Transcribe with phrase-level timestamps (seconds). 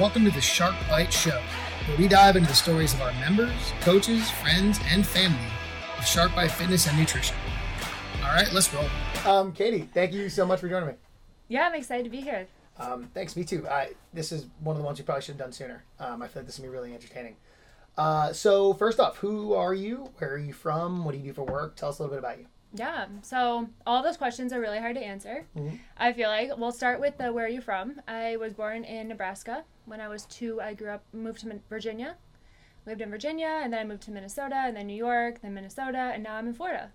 [0.00, 1.42] Welcome to the Shark Bite Show,
[1.84, 5.46] where we dive into the stories of our members, coaches, friends, and family
[5.98, 7.36] of Shark Bite Fitness and Nutrition.
[8.24, 8.86] All right, let's roll.
[9.26, 10.94] Um, Katie, thank you so much for joining me.
[11.48, 12.46] Yeah, I'm excited to be here.
[12.78, 13.68] Um, thanks, me too.
[13.68, 15.84] I, this is one of the ones you probably should have done sooner.
[15.98, 17.36] Um, I feel like this will be really entertaining.
[17.98, 20.08] Uh, so, first off, who are you?
[20.16, 21.04] Where are you from?
[21.04, 21.76] What do you do for work?
[21.76, 22.46] Tell us a little bit about you.
[22.72, 25.46] Yeah, so all those questions are really hard to answer.
[25.56, 25.78] Mhm.
[25.96, 28.00] I feel like we'll start with the where are you from?
[28.06, 29.64] I was born in Nebraska.
[29.86, 32.16] When I was two, I grew up, moved to Virginia,
[32.86, 36.12] lived in Virginia, and then I moved to Minnesota, and then New York, then Minnesota,
[36.14, 36.90] and now I'm in Florida.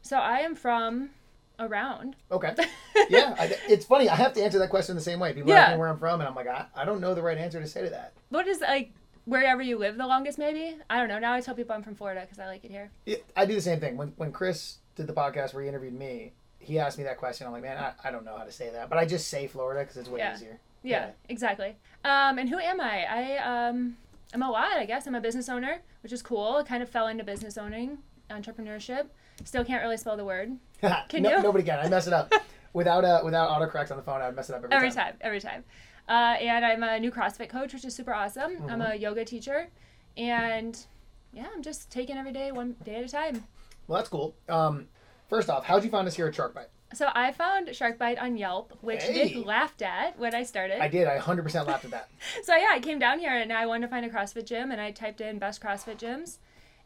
[0.00, 1.10] So I am from
[1.58, 2.16] around.
[2.30, 2.54] Okay.
[3.10, 4.08] Yeah, I, it's funny.
[4.08, 5.32] I have to answer that question the same way.
[5.32, 5.60] People Yeah.
[5.60, 7.60] ask me where I'm from, and I'm like, I, I don't know the right answer
[7.60, 8.12] to say to that.
[8.30, 8.90] What is like
[9.24, 10.36] wherever you live the longest?
[10.36, 11.18] Maybe I don't know.
[11.20, 12.90] Now I tell people I'm from Florida because I like it here.
[13.06, 13.96] Yeah, I do the same thing.
[13.96, 17.46] When when Chris did the podcast where he interviewed me, he asked me that question.
[17.46, 19.46] I'm like, man, I, I don't know how to say that, but I just say
[19.46, 20.34] Florida because it's way Yeah.
[20.34, 20.60] easier.
[20.82, 21.10] Yeah, Yeah.
[21.28, 21.76] exactly.
[22.04, 23.04] Um, and who am I?
[23.04, 23.96] I um,
[24.34, 25.06] I'm a lot, I guess.
[25.06, 26.56] I'm a business owner, which is cool.
[26.56, 27.98] I kind of fell into business owning,
[28.30, 29.06] entrepreneurship.
[29.44, 30.56] Still can't really spell the word
[31.08, 31.42] Can no, you?
[31.42, 31.78] Nobody can.
[31.78, 32.32] I mess it up.
[32.72, 34.96] without uh, without autocorrect on the phone, I'd mess it up every, every time.
[35.12, 35.64] time, every time.
[36.08, 38.56] Uh, and I'm a new CrossFit coach, which is super awesome.
[38.68, 38.92] I'm Mm-hmm.
[38.92, 39.68] a yoga teacher,
[40.16, 40.76] and
[41.32, 43.44] yeah, I'm just taking every day one day at a time.
[43.88, 44.36] Well, that's cool.
[44.48, 44.86] Um,
[45.28, 46.68] first off, how'd you find us here at Shark Bite?
[46.94, 49.34] So I found Shark Bite on Yelp, which Hey.
[49.34, 50.80] Nick laughed at when I started.
[50.80, 51.06] I did.
[51.08, 52.08] I 100% laughed at that.
[52.44, 54.80] So yeah, I came down here and I wanted to find a CrossFit gym, and
[54.80, 56.36] I typed in best CrossFit gyms,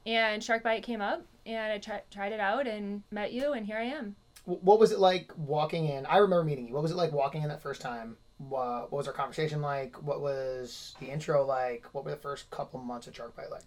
[0.06, 3.76] and Sharkbite came up, and I tri- tried it out and met you, and here
[3.78, 4.16] I am.
[4.44, 6.04] What was it like walking in?
[6.06, 6.74] I remember meeting you.
[6.74, 8.16] What was it like walking in that first time?
[8.40, 9.94] Wha- What was our conversation like?
[10.02, 11.84] What was the intro like?
[11.92, 13.62] What were the first couple months of Shark Bite like?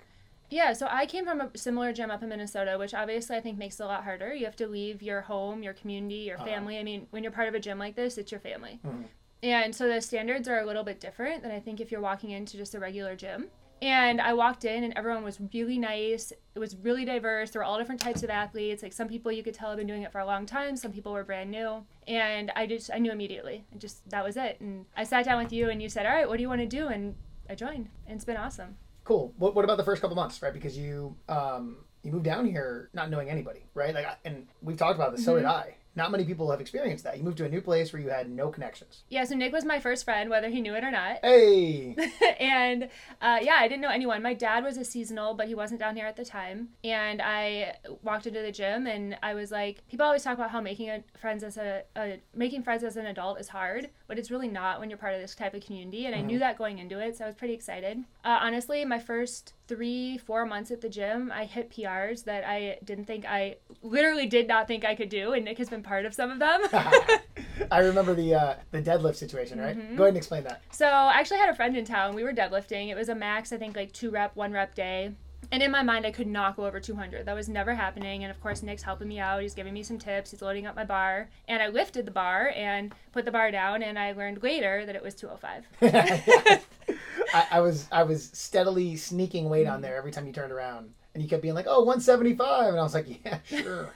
[0.49, 3.57] Yeah, so I came from a similar gym up in Minnesota, which obviously I think
[3.57, 4.33] makes it a lot harder.
[4.33, 6.45] You have to leave your home, your community, your Uh-huh.
[6.45, 6.77] family.
[6.77, 8.79] I mean, when you're part of a gym like this, it's your family.
[8.85, 9.05] Mhm.
[9.43, 12.31] And so the standards are a little bit different than I think if you're walking
[12.31, 13.49] into just a regular gym.
[13.81, 16.31] And I walked in and everyone was really nice.
[16.31, 17.51] It was really diverse.
[17.51, 18.81] There were all different types of athletes.
[18.81, 20.93] Like some people you could tell have been doing it for a long time, some
[20.93, 21.85] people were brand new.
[22.07, 23.65] And I just I knew immediately.
[23.73, 24.61] I just that was it.
[24.61, 26.61] And I sat down with you and you said, "All right, what do you want
[26.61, 27.15] to do?" and
[27.49, 27.89] I joined.
[28.07, 28.77] And it's been awesome.
[29.05, 29.33] Cool.
[29.37, 30.53] What, what about the first couple months, right?
[30.53, 33.93] Because you um, you moved down here not knowing anybody, right?
[33.95, 35.23] Like, I- and we've talked about this.
[35.23, 35.75] So did I.
[35.95, 37.17] Not many people have experienced that.
[37.17, 39.03] You moved to a new place where you had no connections.
[39.09, 41.19] Yeah, so Nick was my first friend, whether he knew it or not.
[41.23, 41.95] Hey,
[42.39, 42.89] and
[43.21, 44.21] uh, yeah, I didn't know anyone.
[44.21, 46.69] My dad was a seasonal, but he wasn't down here at the time.
[46.83, 50.59] And I walked into the gym, and I was like, people always talk about how
[50.59, 54.29] making a, friends as a, a making friends as an adult is hard, but it's
[54.29, 56.05] really not when you're part of this type of community.
[56.05, 58.03] And I knew that going into it, so I was pretty excited.
[58.23, 62.77] Uh, honestly, my first three, four months at the gym, I hit PRs that I
[62.83, 66.05] didn't think I literally did not think I could do, and Nick has been part
[66.05, 66.61] of some of them.
[67.71, 69.75] I remember the uh, the deadlift situation, right?
[69.95, 70.61] Go ahead and explain that.
[70.71, 72.15] So I actually had a friend in town.
[72.15, 72.89] We were deadlifting.
[72.89, 75.13] It was a max, I think, like two rep, one rep day.
[75.51, 77.25] And in my mind, I could not go over 200.
[77.25, 78.23] That was never happening.
[78.23, 79.41] And of course, Nick's helping me out.
[79.41, 80.31] He's giving me some tips.
[80.31, 81.29] He's loading up my bar.
[81.47, 83.83] And I lifted the bar and put the bar down.
[83.83, 85.65] And I learned later that it was 205.
[87.33, 90.93] I, I was I was steadily sneaking weight on there every time you turned around,
[91.13, 93.91] and you kept being like, "Oh, 175," and I was like, "Yeah, sure."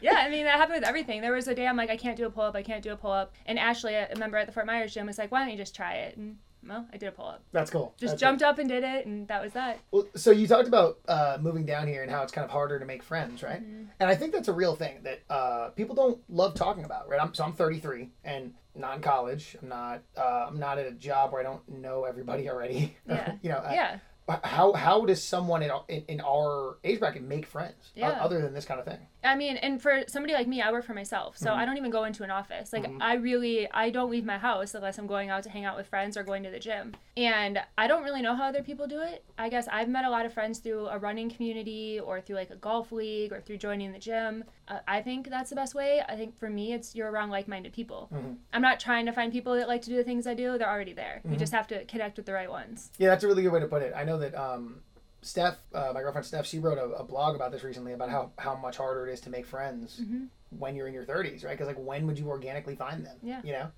[0.00, 1.20] yeah, I mean, that happened with everything.
[1.20, 2.54] There was a day I'm like, I can't do a pull up.
[2.54, 3.34] I can't do a pull up.
[3.46, 5.74] And Ashley, a member at the Fort Myers gym, was like, why don't you just
[5.74, 6.16] try it?
[6.16, 6.38] And
[6.68, 7.42] well, I did a pull up.
[7.52, 7.94] That's cool.
[7.98, 9.06] Just That's jumped up and did it.
[9.06, 9.80] And that was that.
[9.90, 12.78] Well, so you talked about uh, moving down here and how it's kind of harder
[12.78, 13.62] to make friends, right?
[13.62, 13.84] Mm-hmm.
[14.00, 17.20] And I think that's a real thing that uh, people don't love talking about, right?
[17.20, 19.56] I'm, so I'm 33 and not in college.
[19.62, 20.02] I'm not.
[20.16, 22.96] Uh, I'm not at a job where I don't know everybody already.
[23.08, 23.34] Yeah.
[23.42, 23.58] you know.
[23.58, 23.98] I- Yeah.
[24.42, 28.10] How how does someone in, our- in, in our age bracket make friends Yeah.
[28.10, 28.98] other than this kind of thing?
[29.22, 31.58] I mean, and for somebody like me, I work for myself, so mm-hmm.
[31.58, 32.72] I don't even go into an office.
[32.72, 33.02] Like, mm-hmm.
[33.02, 35.86] I really, I don't leave my house unless I'm going out to hang out with
[35.86, 36.94] friends or going to the gym.
[37.16, 39.24] And I don't really know how other people do it.
[39.38, 42.50] I guess I've met a lot of friends through a running community or through like
[42.50, 44.44] a golf league or through joining the gym.
[44.66, 46.02] Uh, I think that's the best way.
[46.08, 48.10] I think for me, it's you're around like-minded people.
[48.52, 50.56] I'm not trying to find people that like to do the things I do.
[50.58, 51.20] They're already there.
[51.28, 52.90] You just have to connect with the right ones.
[52.98, 53.92] Yeah, that's a really good way to put it.
[53.94, 54.76] I know that um,
[55.22, 58.30] Steph, uh, my girlfriend Steph, she wrote a, a blog about this recently about how,
[58.38, 60.24] how much harder it is to make friends Mm-hmm.
[60.58, 61.52] when you're in your 30s, right?
[61.52, 63.16] Because like when would you organically find them?
[63.22, 63.40] Yeah.
[63.44, 63.70] You know.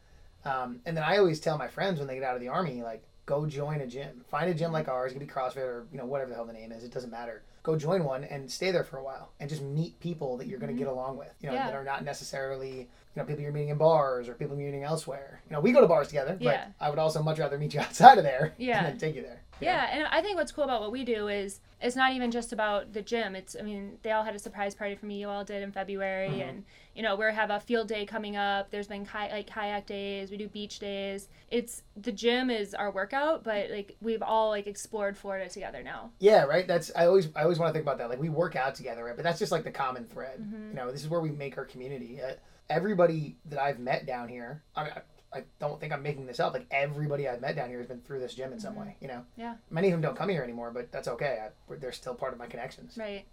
[0.44, 2.82] Um, and then I always tell my friends when they get out of the army,
[2.82, 4.24] like, go join a gym.
[4.28, 5.10] Find a gym like ours.
[5.10, 6.84] It could be CrossFit or you know whatever the hell the name is.
[6.84, 7.42] It doesn't matter.
[7.66, 10.60] Go join one and stay there for a while and just meet people that you're
[10.60, 10.84] going to mm-hmm.
[10.84, 11.34] get along with.
[11.40, 11.66] You know Yeah.
[11.66, 12.86] that are not necessarily you
[13.16, 15.42] know people you're meeting in bars or people you're meeting elsewhere.
[15.50, 16.66] You know, we go to bars together, Yeah.
[16.78, 18.78] but I would also much rather meet you outside of there Yeah.
[18.78, 19.42] and then take you there.
[19.60, 22.30] you Yeah, and I think what's cool about what we do is it's not even
[22.30, 23.36] just about the gym.
[23.36, 25.20] It's I mean they all had a surprise party for me.
[25.20, 26.40] You all did in February, Mm-hmm.
[26.48, 26.64] and
[26.94, 28.70] you know we have a field day coming up.
[28.70, 30.30] There's been ki- like kayak days.
[30.30, 31.28] We do beach days.
[31.50, 36.10] It's the gym is our workout, but like we've all like explored Florida together now.
[36.18, 36.66] Yeah, right.
[36.66, 38.08] That's I always I always want to think about that.
[38.08, 39.14] Like we work out together, right?
[39.16, 40.40] But that's just like the common thread.
[40.40, 40.68] Mm-hmm.
[40.70, 42.20] You know, this is where we make our community.
[42.22, 42.32] Uh,
[42.70, 45.02] everybody that I've met down here, I, I
[45.36, 46.52] I don't think I'm making this up.
[46.54, 48.96] Like everybody I've met down here has been through this gym in some way.
[49.00, 49.40] You know, Mm-hmm.
[49.40, 49.54] Yeah.
[49.70, 51.38] many of them don't come here anymore, but that's okay.
[51.46, 52.96] I, they're still part of my connections.
[52.98, 53.24] Right.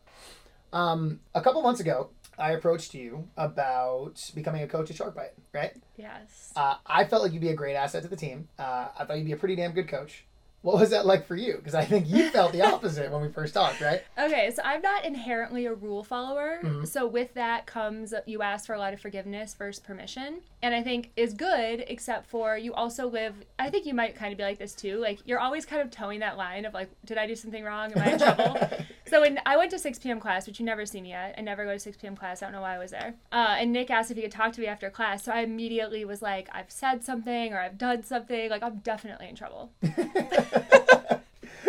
[0.72, 5.76] Um, a couple months ago, I approached you about becoming a coach at Sharkbite, right?
[5.98, 6.52] Yes.
[6.56, 8.48] Uh, I felt like you'd be a great asset to the team.
[8.58, 10.26] Uh, I thought you'd be a pretty damn good coach.
[10.64, 11.58] What was that like for you?
[11.58, 14.02] Because I think you felt the opposite when we first talked, right?
[14.18, 16.60] Okay, so I'm not inherently a rule follower.
[16.64, 16.88] Mhm.
[16.88, 20.40] So with that comes you ask for a lot of forgiveness versus permission.
[20.62, 24.32] And I think is good, except for you also live I think you might kind
[24.32, 25.00] of be like this too.
[25.00, 27.92] Like you're always kind of toeing that line of like, did I do something wrong?
[27.92, 28.58] Am I in trouble?
[29.14, 30.20] so when I went to 6 p.m.
[30.20, 32.16] class, which you never see me at, I never go to 6 p.m.
[32.16, 32.42] class.
[32.42, 33.14] I don't know why I was there.
[33.32, 35.24] Uh, and Nick asked if he could talk to me after class.
[35.24, 38.50] So I immediately was like, I've said something or I've done something.
[38.50, 39.70] Like I'm definitely in trouble.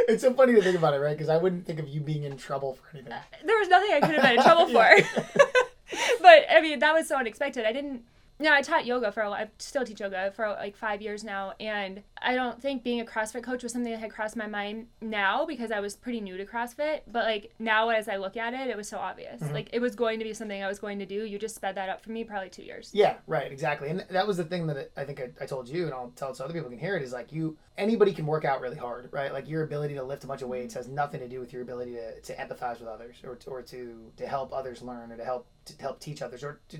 [0.09, 1.15] it's so funny to think about it, right?
[1.15, 3.13] Because I wouldn't think of you being in trouble for anything.
[3.45, 5.99] there was nothing I could have been in trouble for.
[6.23, 7.67] but I mean, that was so unexpected.
[7.67, 8.05] I didn't.
[8.39, 9.45] No, I taught yoga for a while.
[9.45, 13.05] I still teach yoga for like five years now, and I don't think being a
[13.05, 16.37] CrossFit coach was something that had crossed my mind now because I was pretty new
[16.37, 17.03] to CrossFit.
[17.07, 19.41] But like now, as I look at it, it was so obvious.
[19.41, 19.55] Mm-hmm.
[19.55, 21.25] Like it was going to be something I was going to do.
[21.25, 22.91] You just sped that up for me probably two years.
[22.93, 23.89] Yeah, right, exactly.
[23.89, 26.31] And that was the thing that I think I, I told you, and I'll tell
[26.31, 28.77] it so other people can hear it, is like you, anybody can work out really
[28.77, 29.33] hard, right?
[29.33, 31.63] Like your ability to lift a bunch of weights has nothing to do with your
[31.63, 35.25] ability to, to empathize with others or, or to, to help others learn or to
[35.25, 36.79] help, to help teach others or to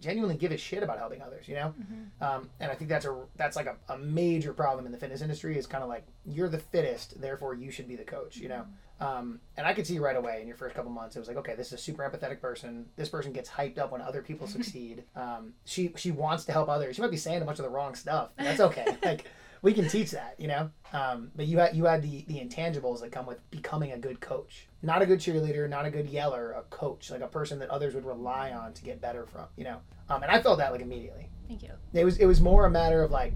[0.00, 1.74] genuinely give a shit about helping others, you know?
[2.20, 5.22] Um, and I think that's a, that's like a, a major problem in the fitness
[5.22, 8.48] industry is kind of like, you're the fittest, therefore you should be the coach, you
[8.48, 8.64] know?
[9.00, 11.36] Um, and I could see right away in your first couple months, it was like,
[11.38, 12.86] okay, this is a super empathetic person.
[12.96, 15.04] This person gets hyped up when other people succeed.
[15.16, 16.96] Um, she she wants to help others.
[16.96, 18.32] She might be saying a bunch of the wrong stuff.
[18.36, 18.96] But that's okay.
[19.04, 19.24] like
[19.64, 20.70] we can teach that, you know.
[20.92, 24.20] Um, but you had you had the the intangibles that come with becoming a good
[24.20, 24.68] coach.
[24.82, 27.94] Not a good cheerleader, not a good yeller, a coach, like a person that others
[27.94, 29.78] would rely on to get better from, you know.
[30.10, 31.70] Um, and I felt that like immediately Thank you.
[31.94, 33.32] it was it was more a matter of like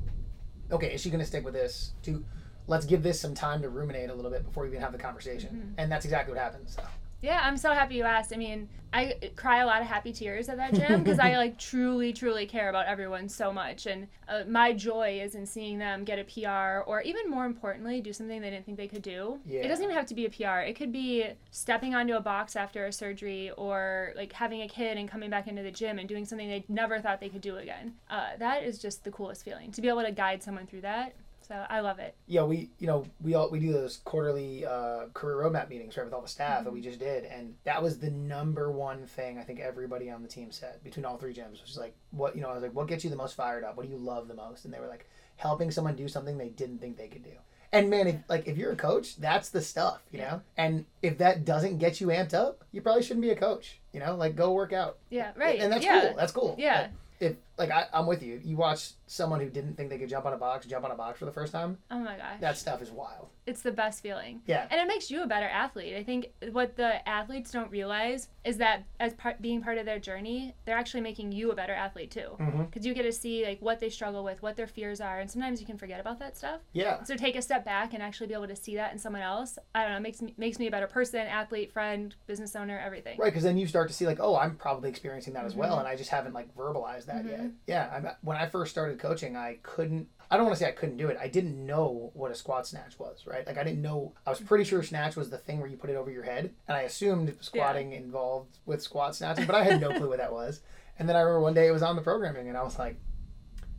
[0.70, 2.22] okay is she going to stick with this to
[2.66, 4.98] let's give this some time to ruminate a little bit before we even have the
[4.98, 6.82] conversation and that's exactly what happened so
[7.20, 8.32] Yeah, I'm so happy you asked.
[8.32, 11.58] I mean, I cry a lot of happy tears at that gym because I like
[11.70, 16.04] truly, truly care about everyone so much, and uh, my joy is in seeing them
[16.04, 19.38] get a PR or even more importantly, do something they didn't think they could do.
[19.46, 19.60] Yeah.
[19.60, 20.60] It doesn't even have to be a PR.
[20.60, 24.96] It could be stepping onto a box after a surgery or like having a kid
[24.96, 27.56] and coming back into the gym and doing something they never thought they could do
[27.56, 27.94] again.
[28.08, 31.14] Uh, that is just the coolest feeling to be able to guide someone through that.
[31.48, 32.14] So I love it.
[32.26, 36.04] yeah we you know we all we do those quarterly uh, career roadmap meetings right
[36.04, 39.38] with all the staff that we just did and that was the number one thing
[39.38, 42.42] i think everybody on the team said between all three gyms was like what you
[42.42, 43.76] know i was like what gets you the most fired up?
[43.76, 44.64] What do you love the most?
[44.64, 47.30] And they were like helping someone do something they didn't think they could do.
[47.72, 50.40] And man if like if you're a coach that's the stuff you know?
[50.56, 54.00] And if that doesn't get you amped up you probably shouldn't be a coach you
[54.00, 54.16] know?
[54.16, 54.98] Like go work out.
[55.10, 55.60] Yeah, right.
[55.60, 56.00] and that's yeah.
[56.00, 56.16] cool.
[56.16, 56.56] That's cool.
[56.58, 56.80] Yeah.
[56.80, 56.90] Like,
[57.20, 60.26] if like I, i'm with you you watch someone who didn't think they could jump
[60.26, 62.40] on a box jump on a box for the first time Oh my gosh.
[62.40, 64.42] that stuff is wild it's the best feeling.
[64.46, 64.66] Yeah.
[64.70, 65.94] And it makes you a better athlete.
[65.96, 69.98] I think what the athletes don't realize is that as part being part of their
[69.98, 72.36] journey, they're actually making you a better athlete too.
[72.38, 72.66] Mhm.
[72.66, 75.30] Because you get to see like what they struggle with, what their fears are, and
[75.30, 76.60] sometimes you can forget about that stuff.
[76.74, 79.22] yeah So take a step back and actually be able to see that in someone
[79.22, 79.58] else.
[79.74, 83.18] I don't know, makes me makes me a better person, athlete, friend, business owner, everything.
[83.18, 85.78] Right, because then you start to see like, oh, I'm probably experiencing that as well,
[85.78, 87.46] and I just haven't like verbalized that yet.
[87.66, 90.08] Yeah, I'm, when I first started coaching, I couldn't.
[90.30, 91.16] I don't want to say I couldn't do it.
[91.20, 93.24] I didn't know what a squat snatch was.
[93.26, 94.12] Right, like I didn't know.
[94.26, 96.52] I was pretty sure snatch was the thing where you put it over your head,
[96.66, 100.32] and I assumed squatting involved with squat snatching, but I had no clue what that
[100.32, 100.60] was.
[100.98, 102.98] And then I remember one day it was on the programming, and I was like,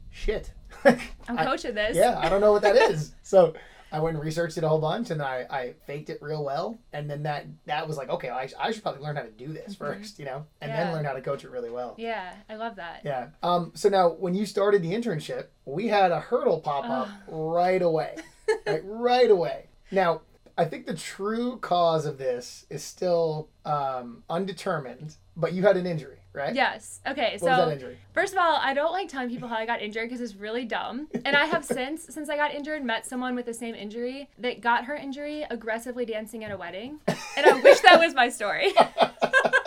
[0.09, 0.51] shit.
[0.85, 1.95] I'm I- coaching this.
[1.95, 3.13] yeah, I don't know what that is.
[3.23, 3.53] So
[3.91, 6.43] I went and researched it a whole bunch, and then I, I faked it real
[6.43, 9.31] well, and then that that was like, okay, I, I should probably learn how to
[9.31, 11.96] do this first, you know, and then learn how to coach it really well.
[11.98, 13.01] Yeah, I love that.
[13.03, 13.29] Yeah.
[13.41, 13.72] Um.
[13.75, 18.15] So now, when you started the internship, we had a hurdle pop up right away,
[18.67, 19.67] right, right away.
[19.91, 20.22] Now,
[20.58, 25.86] I think the true cause of this is still um, undetermined, but you had an
[25.86, 26.53] injury, right?
[26.53, 27.00] Yes.
[27.08, 27.38] Okay.
[27.39, 27.98] What was that so injury?
[28.13, 30.65] First of all, I don't like telling people how I got injured because it's really
[30.65, 31.08] dumb.
[31.25, 34.62] And I have since, since I got injured, met someone with the same injury that
[34.62, 37.00] got her injury aggressively dancing at a wedding.
[37.08, 38.74] And I wish that was my story.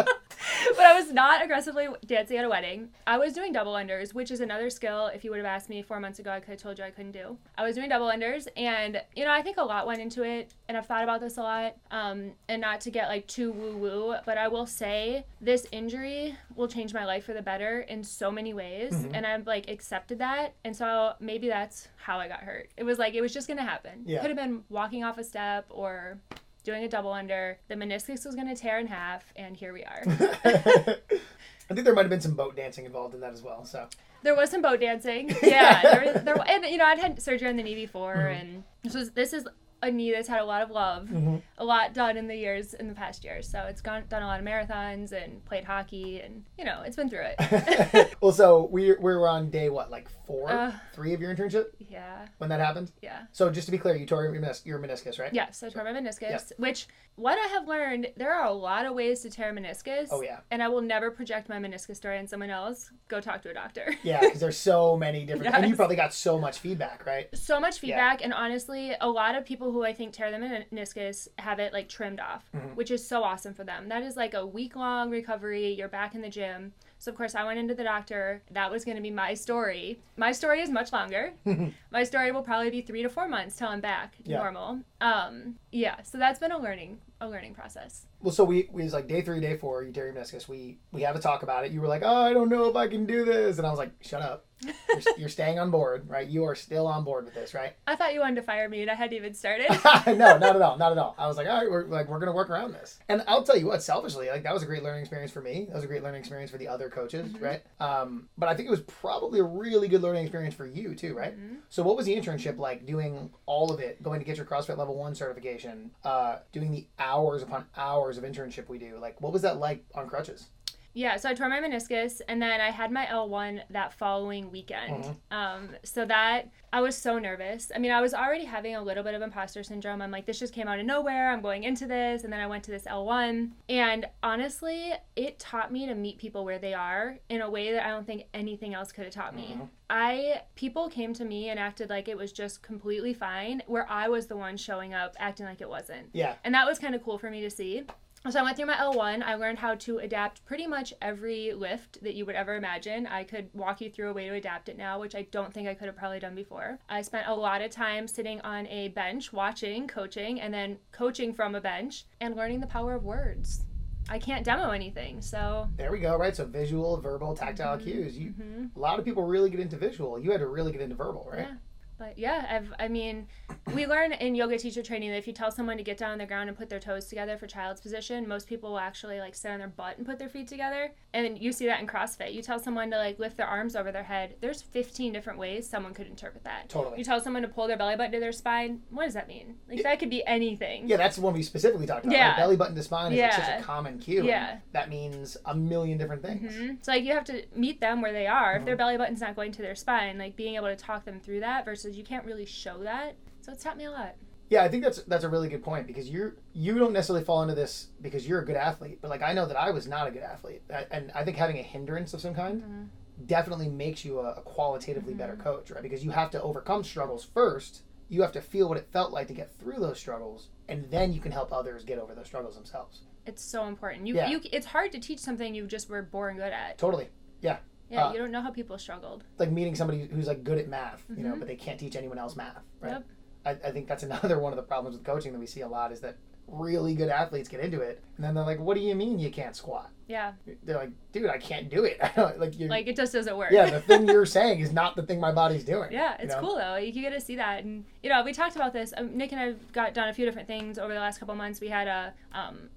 [0.82, 2.88] but I was not aggressively dancing at a wedding.
[3.06, 5.06] I was doing double unders, which is another skill.
[5.06, 6.90] If you would have asked me four months ago, I could have told you I
[6.90, 7.38] couldn't do.
[7.56, 10.50] I was doing double unders, and you know, I think a lot went into it,
[10.68, 11.76] and I've thought about this a lot.
[11.92, 16.36] Um, and not to get like too woo woo, but I will say this injury
[16.56, 19.10] will change my life for the better in so many ways, Mhm.
[19.14, 22.70] and I've like accepted that, and so maybe that's how I got hurt.
[22.76, 24.02] It was like it was just gonna happen.
[24.04, 24.20] Yeah.
[24.20, 26.18] Could have been walking off a step or
[26.64, 27.58] doing a double under.
[27.68, 30.02] The meniscus was gonna tear in half, and here we are.
[30.06, 33.64] I think there might have been some boat dancing involved in that as well.
[33.64, 33.86] So
[34.22, 35.34] There was some boat dancing.
[35.42, 38.40] Yeah, there, there, and you know, I'd had surgery on the knee before, Mhm.
[38.40, 39.46] and this was this is
[39.82, 41.42] a knee that's had a lot of love, Mhm.
[41.58, 43.48] a lot done in the years in the past years.
[43.48, 46.96] So it's gone done a lot of marathons and played hockey, and you know, it's
[46.96, 48.14] been through it.
[48.20, 50.72] well, so we we were on day what, like four, Uh.
[50.94, 52.92] three of your internship yeah, when that happened.
[53.02, 55.32] yeah, So just to be clear, you tore your, menis- your meniscus, right?
[55.34, 55.50] yeah.
[55.50, 56.38] So I tore my meniscus, yeah.
[56.58, 56.86] which
[57.16, 60.08] what I have learned, there are a lot of ways to tear a meniscus.
[60.10, 62.90] Oh yeah, And I will never project my meniscus story on someone else.
[63.08, 63.92] Go talk to a doctor.
[64.02, 64.20] yeah.
[64.20, 67.28] Because there's so many different, and you probably got so much feedback, right?
[67.36, 71.28] so much feedback and honestly a lot of people who i think tear their meniscus
[71.38, 72.74] have it like trimmed off Mhm.
[72.76, 73.88] which is so awesome for them.
[73.88, 75.72] That is like a week long recovery.
[75.72, 76.72] You're back in the gym.
[76.98, 78.42] So of course i went into the doctor.
[78.50, 79.98] That was going to be my story.
[80.16, 81.32] My story is much longer.
[81.90, 84.38] My story will probably be three to four months till i'm back Yeah.
[84.38, 84.80] normal.
[85.00, 88.92] Um yeah so that's been a learning a learning process Well, so we, we was
[88.92, 90.46] like day three, day four, your meniscus.
[90.48, 91.72] We we have a talk about it.
[91.72, 93.78] You were like, oh, I don't know if I can do this, and I was
[93.78, 94.46] like, shut up.
[94.64, 96.28] You're, you're staying on board, right?
[96.28, 97.72] You are still on board with this, right?
[97.88, 99.66] i thought you wanted to fire me and i hadn't even started
[100.06, 101.16] no, not at all, not at all.
[101.18, 103.00] I was like, all right, we're like we're gonna work around this.
[103.08, 105.64] And I'll tell you what, selfishly, like that was a great learning experience for me.
[105.68, 107.42] That was a great learning experience for the other coaches, Mhm.
[107.42, 107.62] right?
[107.80, 111.12] Um, but I think it was probably a really good learning experience for you too,
[111.14, 111.36] right?
[111.36, 111.56] Mhm.
[111.68, 112.86] So what was the internship like?
[112.86, 116.86] Doing all of it, going to get your CrossFit Level One certification, uh, doing the
[117.00, 118.98] hours upon hours of internship we do.
[119.00, 120.48] Like, what was that like on crutches?
[120.94, 125.04] Yeah, so I tore my meniscus and then I had my L1 that following weekend.
[125.04, 125.16] Mhm.
[125.30, 127.72] Um, so that I was so nervous.
[127.74, 130.02] I mean, I was already having a little bit of imposter syndrome.
[130.02, 131.30] I'm like, this just came out of nowhere.
[131.30, 132.24] I'm going into this.
[132.24, 133.52] And then I went to this L1.
[133.70, 137.86] And honestly, it taught me to meet people where they are in a way that
[137.86, 139.56] I don't think anything else could have taught me.
[139.58, 139.68] Mhm.
[139.88, 144.08] I people came to me and acted like it was just completely fine, where I
[144.08, 146.10] was the one showing up acting like it wasn't.
[146.12, 147.84] Yeah, And that was kind of cool for me to see.
[148.30, 149.22] So I went through my L1.
[149.24, 153.04] I learned how to adapt pretty much every lift that you would ever imagine.
[153.08, 155.66] I could walk you through a way to adapt it now, which I don't think
[155.66, 156.78] I could have probably done before.
[156.88, 161.34] I spent a lot of time sitting on a bench, watching, coaching, and then coaching
[161.34, 163.64] from a bench and learning the power of words.
[164.08, 165.68] I can't demo anything, so.
[165.76, 166.16] there we go.
[166.16, 167.82] Right, so visual, verbal, tactile Mhm.
[167.82, 168.16] cues.
[168.18, 168.76] You mhm.
[168.76, 170.18] a lot of people really get into visual.
[170.18, 171.48] You had to really get into verbal, right?
[171.48, 171.54] Yeah.
[172.02, 173.28] But yeah, I've, I mean,
[173.76, 176.18] we learn in yoga teacher training that if you tell someone to get down on
[176.18, 179.36] the ground and put their toes together for child's position, most people will actually like
[179.36, 180.90] sit on their butt and put their feet together.
[181.14, 182.34] And you see that in CrossFit.
[182.34, 184.34] You tell someone to like lift their arms over their head.
[184.40, 186.68] There's 15 different ways someone could interpret that.
[186.70, 186.98] Totally.
[186.98, 188.80] You tell someone to pull their belly button to their spine.
[188.90, 189.54] What does that mean?
[189.68, 190.88] Like that could be anything.
[190.88, 192.16] Yeah, that's the one we specifically talked about.
[192.16, 192.28] Yeah.
[192.30, 194.24] Like belly button to spine is like such a common cue.
[194.24, 194.58] Yeah.
[194.72, 196.52] That means a million different things.
[196.56, 198.56] hmm So like you have to meet them where they are.
[198.56, 198.78] If their Mhm.
[198.78, 201.64] belly button's not going to their spine, like being able to talk them through that
[201.64, 203.16] versus you can't really show that.
[203.40, 204.14] So it's taught me a lot.
[204.50, 207.42] Yeah, I think that's that's a really good point because you're you don't necessarily fall
[207.42, 210.06] into this because you're a good athlete, but like I know that I was not
[210.08, 213.26] a good athlete, and I think having a hindrance of some kind Mhm.
[213.26, 215.40] definitely makes you a, a qualitatively better Mhm.
[215.44, 215.82] coach, right?
[215.82, 217.82] Because you have to overcome struggles first.
[218.10, 221.14] You have to feel what it felt like to get through those struggles, and then
[221.14, 223.02] you can help others get over those struggles themselves.
[223.24, 224.06] It's so important.
[224.06, 224.28] You, Yeah.
[224.28, 226.76] you, it's hard to teach something you just were born good at.
[226.76, 227.08] Totally.
[227.40, 227.58] Yeah,
[228.00, 229.24] Uh, you don't know how people struggled.
[229.38, 231.38] Like meeting somebody who's like good at math, you know, Mhm.
[231.38, 232.92] but they can't teach anyone else math, right?
[232.92, 233.04] Yep.
[233.44, 235.68] I, I think that's another one of the problems with coaching that we see a
[235.68, 236.16] lot is that
[236.48, 239.30] really good athletes get into it, and then they're like, "What do you mean you
[239.30, 240.32] can't squat?" Yeah,
[240.64, 242.00] They're like, "Dude, I can't do it."
[242.38, 242.68] Like you.
[242.68, 243.50] like it just doesn't work.
[243.52, 245.92] yeah, the thing you're saying is not the thing my body's doing.
[245.92, 246.40] Yeah, you it's know?
[246.40, 246.76] cool though.
[246.76, 248.92] You get to see that, and you know, we talked about this.
[248.96, 251.60] Um, Nick and I've got done a few different things over the last couple months.
[251.60, 252.68] We had a um,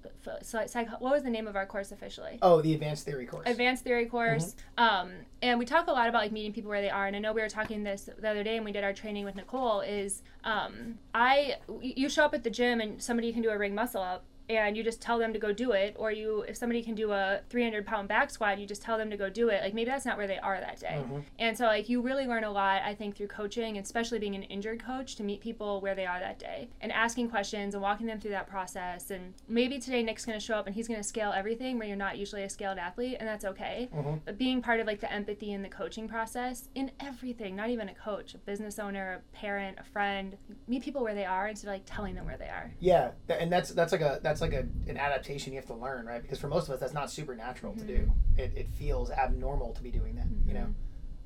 [0.42, 2.38] psych- what was the name of our course officially?
[2.42, 3.48] Oh, the advanced theory course.
[3.48, 4.54] Advanced theory course.
[4.78, 7.06] Um, and we talk a lot about like meeting people where they are.
[7.06, 9.24] And I know we were talking this the other day, and we did our training
[9.24, 9.80] with Nicole.
[9.80, 13.74] Is um, I you show up at the gym and somebody can do a ring
[13.74, 14.24] muscle up.
[14.48, 17.12] And you just tell them to go do it, or you, if somebody can do
[17.12, 19.62] a 300 pound back squat, you just tell them to go do it.
[19.62, 21.02] Like maybe that's not where they are that day.
[21.04, 21.24] Mhm.
[21.38, 24.34] And so, like, you really learn a lot, I think, through coaching, and especially being
[24.34, 27.82] an injured coach, to meet people where they are that day and asking questions and
[27.82, 29.10] walking them through that process.
[29.10, 31.88] And maybe today Nick's going to show up and he's going to scale everything where
[31.88, 33.88] you're not usually a scaled athlete, and that's okay.
[33.92, 34.20] Mhm.
[34.24, 37.88] But being part of like the empathy and the coaching process in everything, not even
[37.88, 40.36] a coach, a business owner, a parent, a friend,
[40.66, 42.72] meet people where they are instead of like telling them where they are.
[42.80, 45.74] Yeah, and that's that's like a that's that's like a, an adaptation you have to
[45.74, 46.20] learn, right?
[46.20, 47.86] Because for most of us, that's not supernatural Mm-hmm.
[47.86, 48.12] to do.
[48.36, 50.66] It, it feels abnormal to be doing that, you know?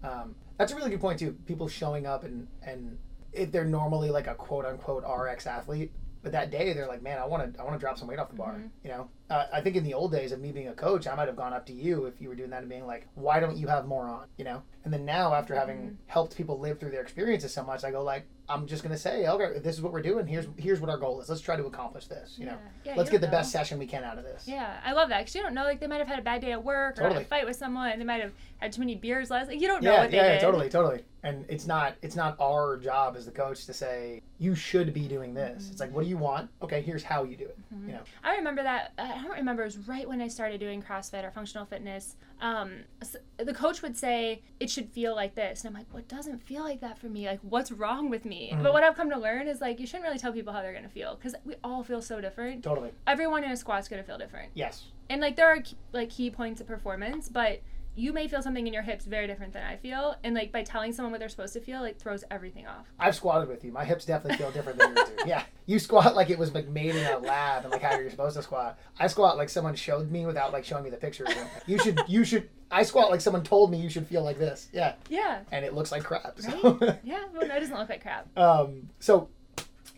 [0.03, 1.37] Um, that's a really good point, too.
[1.47, 2.99] People showing up and, and
[3.33, 7.19] if they're normally like a quote unquote RX athlete, but that day they're like, man,
[7.19, 8.53] I want to, I want to drop some weight off the bar.
[8.53, 8.67] Mm-hmm.
[8.85, 11.15] You know, uh, I think in the old days of me being a coach, I
[11.15, 13.39] might have gone up to you if you were doing that and being like, why
[13.41, 14.27] don't you have more on?
[14.37, 15.61] You know, and then now after Mm-hmm.
[15.61, 18.99] having helped people live through their experiences so much, I go like, I'm just gonna
[18.99, 20.27] say, okay, this is what we're doing.
[20.27, 21.29] Here's here's what our goal is.
[21.29, 22.37] Let's try to accomplish this.
[22.37, 22.93] You know, Yeah.
[22.93, 23.39] Yeah, let's you get the know.
[23.39, 24.49] best session we can out of this.
[24.49, 25.63] Yeah, I love that because you don't know.
[25.63, 27.23] Like they might have had a bad day at work or had Totally.
[27.25, 27.97] a fight with someone.
[27.97, 29.47] They might have had too many beers last.
[29.49, 30.41] Like, you don't know yeah, what they yeah, did.
[30.41, 31.05] totally, totally.
[31.23, 35.07] And it's not it's not our job as the coach to say you should be
[35.07, 35.69] doing this.
[35.71, 36.51] It's like, what do you want?
[36.61, 37.59] Okay, here's how you do it.
[37.87, 38.95] You know, I remember that.
[39.21, 39.63] I don't remember.
[39.63, 42.17] It was right when I started doing CrossFit or functional fitness.
[42.41, 46.09] Um, s- the coach would say it should feel like this, and I'm like, what
[46.09, 47.27] doesn't feel like that for me?
[47.27, 48.51] Like, what's wrong with me?
[48.53, 48.63] Mm-hmm.
[48.63, 50.73] But what I've come to learn is like you shouldn't really tell people how they're
[50.73, 52.65] gonna feel because we all feel so different.
[52.65, 52.93] totally.
[53.07, 54.87] Everyone in a squat's gonna feel different, Yes.
[55.11, 55.63] and like there are
[55.93, 57.61] like key points of performance, but
[58.01, 60.63] you may feel something in your hips very different than I feel, and like by
[60.63, 62.87] telling someone what they're supposed to feel, like throws everything off.
[62.99, 63.73] I've squatted with you.
[63.73, 65.17] My hips definitely feel different than yours do.
[65.29, 68.09] Yeah, you squat like it was like made in a lab and like how you're
[68.11, 68.79] supposed to squat.
[68.99, 71.27] I squat like someone showed me without like showing me the picture.
[71.67, 72.49] You should, you should.
[72.71, 74.69] I squat like someone told me you should feel like this.
[74.73, 75.41] Yeah, Yeah.
[75.53, 76.39] and it looks like crap.
[76.41, 77.25] So, Yeah.
[77.35, 78.27] Well, no, it doesn't look like crap.
[78.39, 79.29] um, so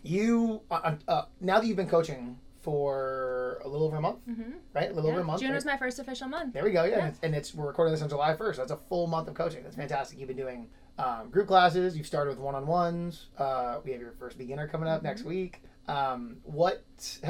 [0.03, 4.53] you uh, uh, now that you've been coaching for a little over a month, Mhm.
[4.73, 4.89] right?
[4.89, 5.41] A little over a month.
[5.41, 5.55] June right?
[5.55, 6.53] was my first official month.
[6.53, 6.83] There we go.
[6.85, 6.99] Yeah, Yeah.
[6.99, 8.57] And, it's, and it's we're recording this on July first.
[8.57, 9.63] That's a full month of coaching.
[9.63, 10.17] That's fantastic.
[10.17, 11.97] You've been doing um, group classes.
[11.97, 13.29] You've started with one on ones.
[13.37, 15.61] Uh, we have your first beginner coming up next week.
[15.87, 16.83] Um, what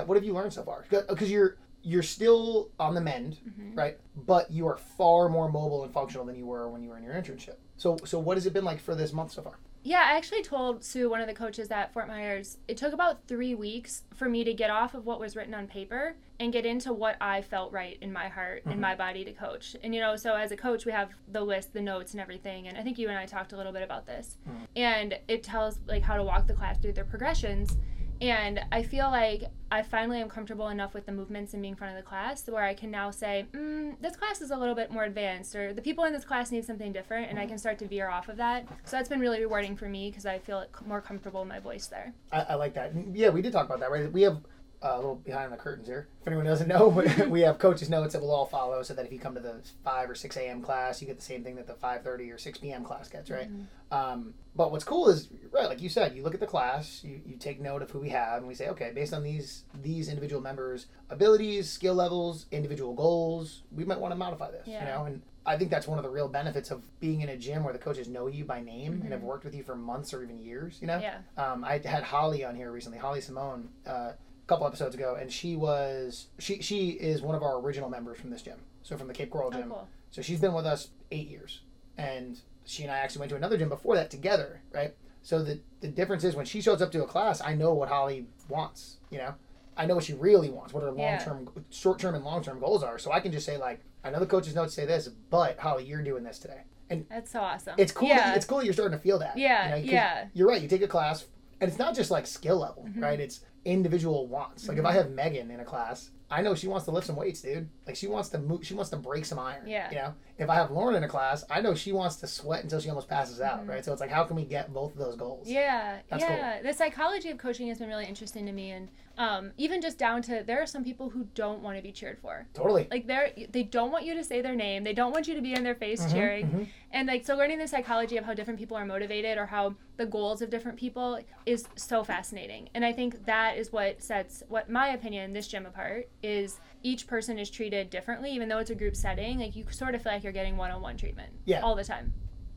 [0.05, 0.85] what have you learned so far?
[0.89, 3.39] Because you're you're still on the mend,
[3.73, 3.97] right?
[4.15, 7.03] But you are far more mobile and functional than you were when you were in
[7.03, 7.55] your internship.
[7.77, 9.57] So so what has it been like for this month so far?
[9.85, 13.27] Yeah, I actually told Sue, one of the coaches at Fort Myers, it took about
[13.27, 16.65] three weeks for me to get off of what was written on paper and get
[16.65, 18.81] into what I felt right in my heart and mm-hmm.
[18.81, 19.75] my body to coach.
[19.83, 22.69] And, you know, so as a coach, we have the list, the notes, and everything.
[22.69, 24.37] And I think you and I talked a little bit about this.
[24.49, 24.67] Mm.
[24.77, 27.77] And it tells, like, how to walk the class through their progressions.
[28.21, 31.75] And I feel like I finally am comfortable enough with the movements and being in
[31.75, 34.75] front of the class where I can now say, mm, this class is a little
[34.75, 37.57] bit more advanced, or the people in this class need something different, and I can
[37.57, 38.67] start to veer off of that.
[38.85, 41.87] So that's been really rewarding for me because I feel more comfortable in my voice
[41.87, 42.13] there.
[42.31, 42.93] I, I like that.
[43.13, 44.11] Yeah, we did talk about that, right?
[44.11, 44.41] We have
[44.83, 46.07] uh, a little behind the curtains here.
[46.21, 46.87] If anyone doesn't know,
[47.29, 49.61] we have coaches' notes that we'll all follow, so that if you come to the
[49.83, 50.61] five or six a.m.
[50.61, 52.83] class, you get the same thing that the five thirty or six p.m.
[52.83, 53.49] class gets, right?
[53.91, 57.21] Um, but what's cool is, right, like you said, you look at the class, you,
[57.25, 60.09] you take note of who we have, and we say, okay, based on these these
[60.09, 65.05] individual members' abilities, skill levels, individual goals, we might want to modify this, you know,
[65.05, 65.21] and.
[65.45, 67.77] I think that's one of the real benefits of being in a gym where the
[67.79, 70.77] coaches know you by name and have worked with you for months or even years.
[70.79, 71.17] You know, Yeah.
[71.35, 74.13] um, I had Holly on here recently, Holly Simone, uh,
[74.47, 78.29] couple episodes ago, and she was she she is one of our original members from
[78.29, 78.59] this gym.
[78.81, 79.69] So from the Cape Coral Oh, gym.
[79.69, 79.87] cool.
[80.11, 81.61] So she's been with us eight years,
[81.97, 84.95] and she and I actually went to another gym before that together, right?
[85.21, 87.89] So the the difference is when she shows up to a class, I know what
[87.89, 88.97] Holly wants.
[89.09, 89.35] You know,
[89.77, 91.23] I know what she really wants, what her long Yeah.
[91.23, 92.97] term, short term, and long term goals are.
[92.99, 95.85] So I can just say like, I know the coach's notes say this, but Holly,
[95.85, 97.75] you're doing this today, and That's so awesome.
[97.77, 98.09] it's cool.
[98.09, 98.17] Yeah.
[98.31, 99.37] That, it's cool you're starting to feel that.
[99.37, 100.25] Yeah, 'cause yeah.
[100.33, 100.61] You're right.
[100.61, 101.25] You take a class,
[101.61, 103.01] and it's not just like skill level, Mm-hmm.
[103.01, 103.19] right?
[103.19, 104.67] It's individual wants.
[104.67, 107.15] Like if I have Megan in a class, I know she wants to lift some
[107.15, 107.69] weights, dude.
[107.85, 108.65] Like she wants to move.
[108.65, 109.67] She wants to break some iron.
[109.67, 109.89] Yeah.
[109.89, 112.63] You know, if I have Lauren in a class, I know she wants to sweat
[112.63, 113.85] until she almost passes out, right?
[113.85, 115.47] So it's like, how can we get both of those goals?
[115.47, 115.55] Mm-hmm.
[115.55, 116.61] Yeah, That's yeah.
[116.61, 120.21] The psychology of coaching has been really interesting to me, and um, even just down
[120.23, 122.47] to there are some people who don't want to be cheered for.
[122.53, 122.87] Totally.
[122.89, 124.83] Like they're they don't want you to say their name.
[124.83, 126.69] They don't want you to be in their face Mm-hmm, cheering.
[126.91, 130.05] And like so, learning the psychology of how different people are motivated or how the
[130.07, 132.69] goals of different people is so fascinating.
[132.73, 137.05] And I think that is what sets what my opinion this gym apart is each
[137.05, 139.39] person is treated differently, even though it's a group setting.
[139.39, 141.31] Like you sort of feel like you're getting one-on-one treatment.
[141.45, 141.61] Yeah.
[141.61, 142.13] All the time.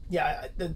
[0.08, 0.74] yeah the,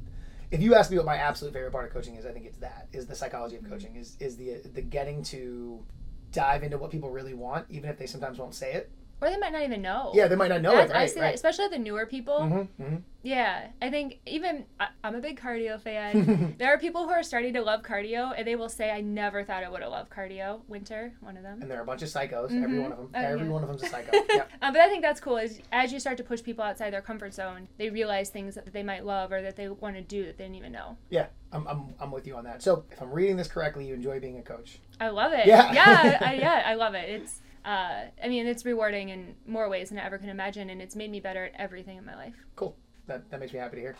[0.50, 2.58] if you ask me what my absolute favorite part of coaching is i think it's
[2.58, 3.66] that is the psychology Mm-hmm.
[3.66, 5.84] of coaching is is the the getting to
[6.32, 8.90] dive into what people really want even if they sometimes won't say it
[9.22, 10.12] Or they might not even know.
[10.14, 12.38] yeah they might not know That's- it right, I see that, especially the newer people.
[12.40, 12.96] Mm-hmm, mm-hmm.
[13.22, 16.54] Yeah, I think even I, I'm a big cardio fan.
[16.58, 19.44] there are people who are starting to love cardio, and they will say, "I never
[19.44, 21.60] thought I would have loved cardio." Winter, one of them.
[21.60, 23.52] and they're a bunch of psychos every one of them Oh, every yeah.
[23.52, 25.36] one of them's a psycho yeah Um, but I think that's cool.
[25.36, 28.72] Is as you start to push people outside their comfort zone, they realize things that
[28.72, 30.96] they might love or that they want to do that they didn't even know.
[31.10, 33.92] yeah I'm, I'm, I'm with you on that so if i'm reading this correctly you
[33.94, 35.46] enjoy being a coach I love it.
[35.46, 35.72] Yeah.
[35.72, 37.08] yeah, I, yeah, I love it.
[37.08, 40.80] It's, uh, I mean, it's rewarding in more ways than I ever can imagine, and
[40.80, 42.34] it's made me better at everything in my life.
[42.56, 43.96] cool that, that makes me happy to hear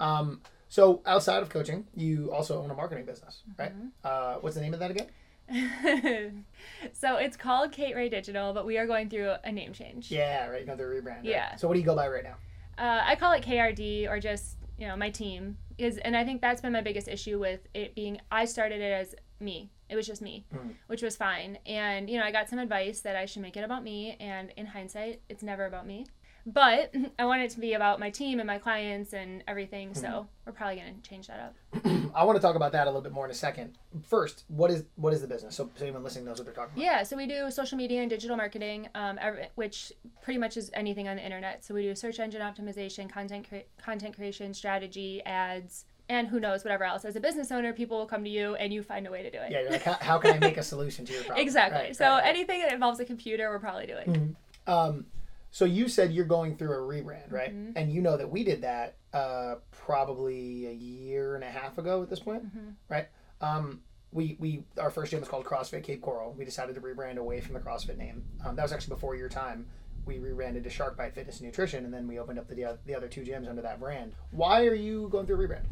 [0.00, 3.88] um, so outside of coaching you also own a marketing business right Mm-hmm.
[4.04, 5.08] uh, what's the name of that again
[6.92, 10.10] so it's called Kate Rae Digital, but we are going through a name change.
[10.10, 10.62] Yeah, right.
[10.62, 11.16] Another rebrand.
[11.16, 11.24] Right?
[11.24, 11.56] Yeah.
[11.56, 12.36] So what do you go by right now?
[12.78, 16.40] Uh, I call it KRD or just you know my team is, and I think
[16.40, 18.20] that's been my biggest issue with it being.
[18.30, 19.70] I started it as me.
[19.88, 20.74] It was just me, Mm.
[20.86, 21.58] which was fine.
[21.66, 24.16] And you know I got some advice that I should make it about me.
[24.20, 26.06] And in hindsight, it's never about me.
[26.46, 29.94] But I want it to be about my team and my clients and everything.
[29.94, 30.26] So Mm-hmm.
[30.46, 31.54] we're probably gonna change that up.
[32.14, 33.76] I want to talk about that a little bit more in a second.
[34.02, 35.54] First, what is what is the business?
[35.56, 36.84] So, so anyone listening knows what they're talking about.
[36.84, 39.92] Yeah, so we do social media and digital marketing, um, every, which
[40.22, 41.64] pretty much is anything on the internet.
[41.64, 46.64] So we do search engine optimization, content cre- content creation, strategy, ads, and who knows
[46.64, 47.04] whatever else.
[47.04, 49.30] As a business owner, people will come to you and you find a way to
[49.30, 49.50] do it.
[49.50, 51.46] Yeah, you're like, how, how can I make a solution to your problem?
[51.46, 51.78] Exactly.
[51.80, 54.36] Right, so right, anything that involves a computer, we're probably doing.
[54.66, 55.06] Um,
[55.50, 57.54] so you said you're going through a rebrand, right?
[57.54, 57.76] Mm-hmm.
[57.76, 62.02] And you know that we did that uh, probably a year and a half ago
[62.02, 62.70] at this point, Mm-hmm.
[62.88, 63.06] right?
[63.40, 63.80] Um,
[64.12, 66.34] we, we our first gym was called CrossFit Cape Coral.
[66.38, 68.22] We decided to rebrand away from the CrossFit name.
[68.44, 69.66] Um, that was actually before your time.
[70.06, 72.94] We rebranded to Shark Bite Fitness and Nutrition, and then we opened up the the
[72.94, 74.12] other two gyms under that brand.
[74.30, 75.64] Why are you going through a rebrand?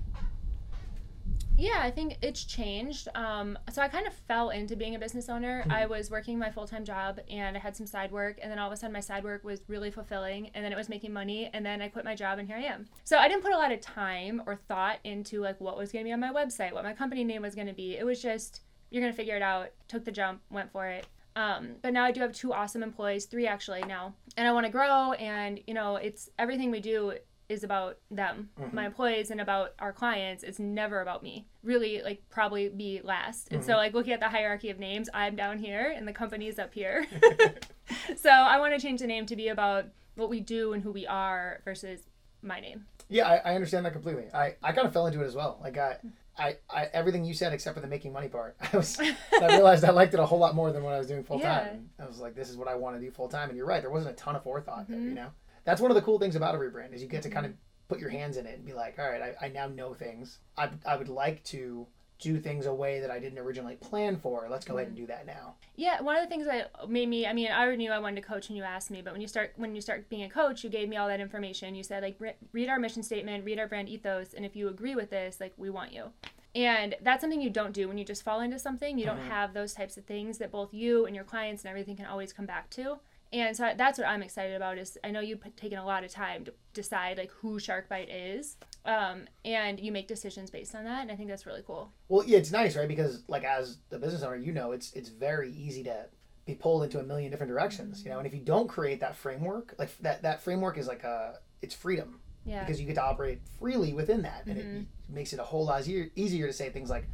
[1.56, 3.08] Yeah, I think it's changed.
[3.14, 5.64] Um, so I kind of fell into being a business owner.
[5.68, 8.58] I was working my full time job and I had some side work, and then
[8.58, 11.12] all of a sudden my side work was really fulfilling, and then it was making
[11.12, 12.86] money, and then I quit my job, and here I am.
[13.04, 16.04] So I didn't put a lot of time or thought into like what was going
[16.04, 17.96] to be on my website, what my company name was going to be.
[17.96, 19.70] It was just you're going to figure it out.
[19.88, 21.06] Took the jump, went for it.
[21.34, 24.66] Um, but now I do have two awesome employees, three actually now, and I want
[24.66, 25.12] to grow.
[25.12, 27.14] And you know, it's everything we do
[27.48, 28.74] is about them, mm-hmm.
[28.74, 30.42] my employees, and about our clients.
[30.42, 31.46] It's never about me.
[31.62, 33.48] Really, like probably be last.
[33.50, 33.78] And so, mm-hmm.
[33.78, 37.06] like looking at the hierarchy of names, I'm down here, and the company's up here.
[38.16, 40.92] so I want to change the name to be about what we do and who
[40.92, 42.00] we are versus
[42.42, 42.86] my name.
[43.08, 44.24] Yeah, I, I understand that completely.
[44.32, 45.58] I, I kind of fell into it as well.
[45.62, 45.98] Like I,
[46.38, 48.56] I, I everything you said except for the making money part.
[48.72, 49.14] I was I
[49.46, 51.90] realized I liked it a whole lot more than what I was doing full time.
[51.98, 53.48] I was like, this is what I want to do full time.
[53.48, 54.98] And you're right, there wasn't a ton of forethought there.
[54.98, 55.14] You mm-hmm.
[55.16, 55.28] know,
[55.64, 57.34] that's one of the cool things about a rebrand is you get to mm-hmm.
[57.34, 57.52] kind of
[57.88, 60.38] put your hands in it and be like, all right, I, I now know things.
[60.56, 61.86] I, I would like to
[62.22, 64.46] do things a way that I didn't originally plan for.
[64.48, 65.04] Let's go ahead and mm-hmm.
[65.04, 65.54] do that now.
[65.76, 68.22] Yeah, one of the things that made me I mean, I already knew I wanted
[68.22, 70.30] to coach when you asked me, but when you start when you start being a
[70.30, 71.74] coach, you gave me all that information.
[71.74, 74.68] You said like re- read our mission statement, read our brand ethos, and if you
[74.68, 76.12] agree with this, like we want you.
[76.54, 78.98] And that's something you don't do when you just fall into something.
[78.98, 79.30] You don't mm-hmm.
[79.30, 82.32] have those types of things that both you and your clients and everything can always
[82.32, 82.98] come back to.
[83.32, 86.10] And so that's what I'm excited about is I know you've taken a lot of
[86.10, 91.02] time to decide like who Sharkbite is, um, and you make decisions based on that,
[91.02, 91.92] and I think that's really cool.
[92.08, 92.88] Well, yeah, it's nice, right?
[92.88, 96.06] Because like as the business owner, you know, it's it's very easy to
[96.44, 98.18] be pulled into a million different directions, you know.
[98.18, 101.74] And if you don't create that framework, like that that framework is like a it's
[101.74, 102.64] freedom Yeah.
[102.64, 105.80] because you get to operate freely within that, and it makes it a whole lot
[105.82, 107.06] easier easier to say things like,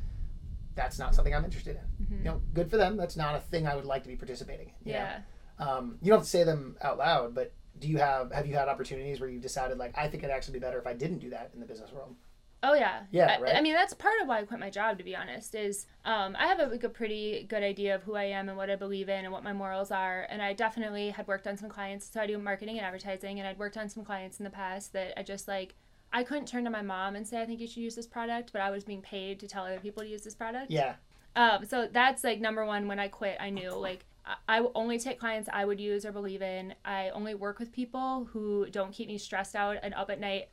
[0.74, 2.96] "That's not something I'm interested in." You know, good for them.
[2.96, 4.88] That's not a thing I would like to be participating in.
[4.88, 5.00] you know?
[5.58, 8.54] Um, you don't have to say them out loud, but do you have have you
[8.54, 11.18] had opportunities where you've decided like I think it'd actually be better if I didn't
[11.18, 12.14] do that in the business world?
[12.60, 13.54] Oh yeah, Yeah, I, right?
[13.54, 14.98] I mean, that's part of why I quit my job.
[14.98, 18.16] To be honest, is um, I have a, like a pretty good idea of who
[18.16, 20.26] I am and what I believe in and what my morals are.
[20.28, 22.10] And I definitely had worked on some clients.
[22.12, 24.92] So I do marketing and advertising, and I'd worked on some clients in the past
[24.94, 25.76] that I just like.
[26.12, 28.50] I couldn't turn to my mom and say I think you should use this product,
[28.52, 30.70] but I was being paid to tell other people to use this product.
[30.70, 30.94] Yeah,
[31.36, 32.88] Um, so that's like number one.
[32.88, 34.04] When I quit, I knew like
[34.48, 36.74] I- only take clients I would use or believe in.
[36.84, 40.48] I only work with people who don't keep me stressed out and up at night.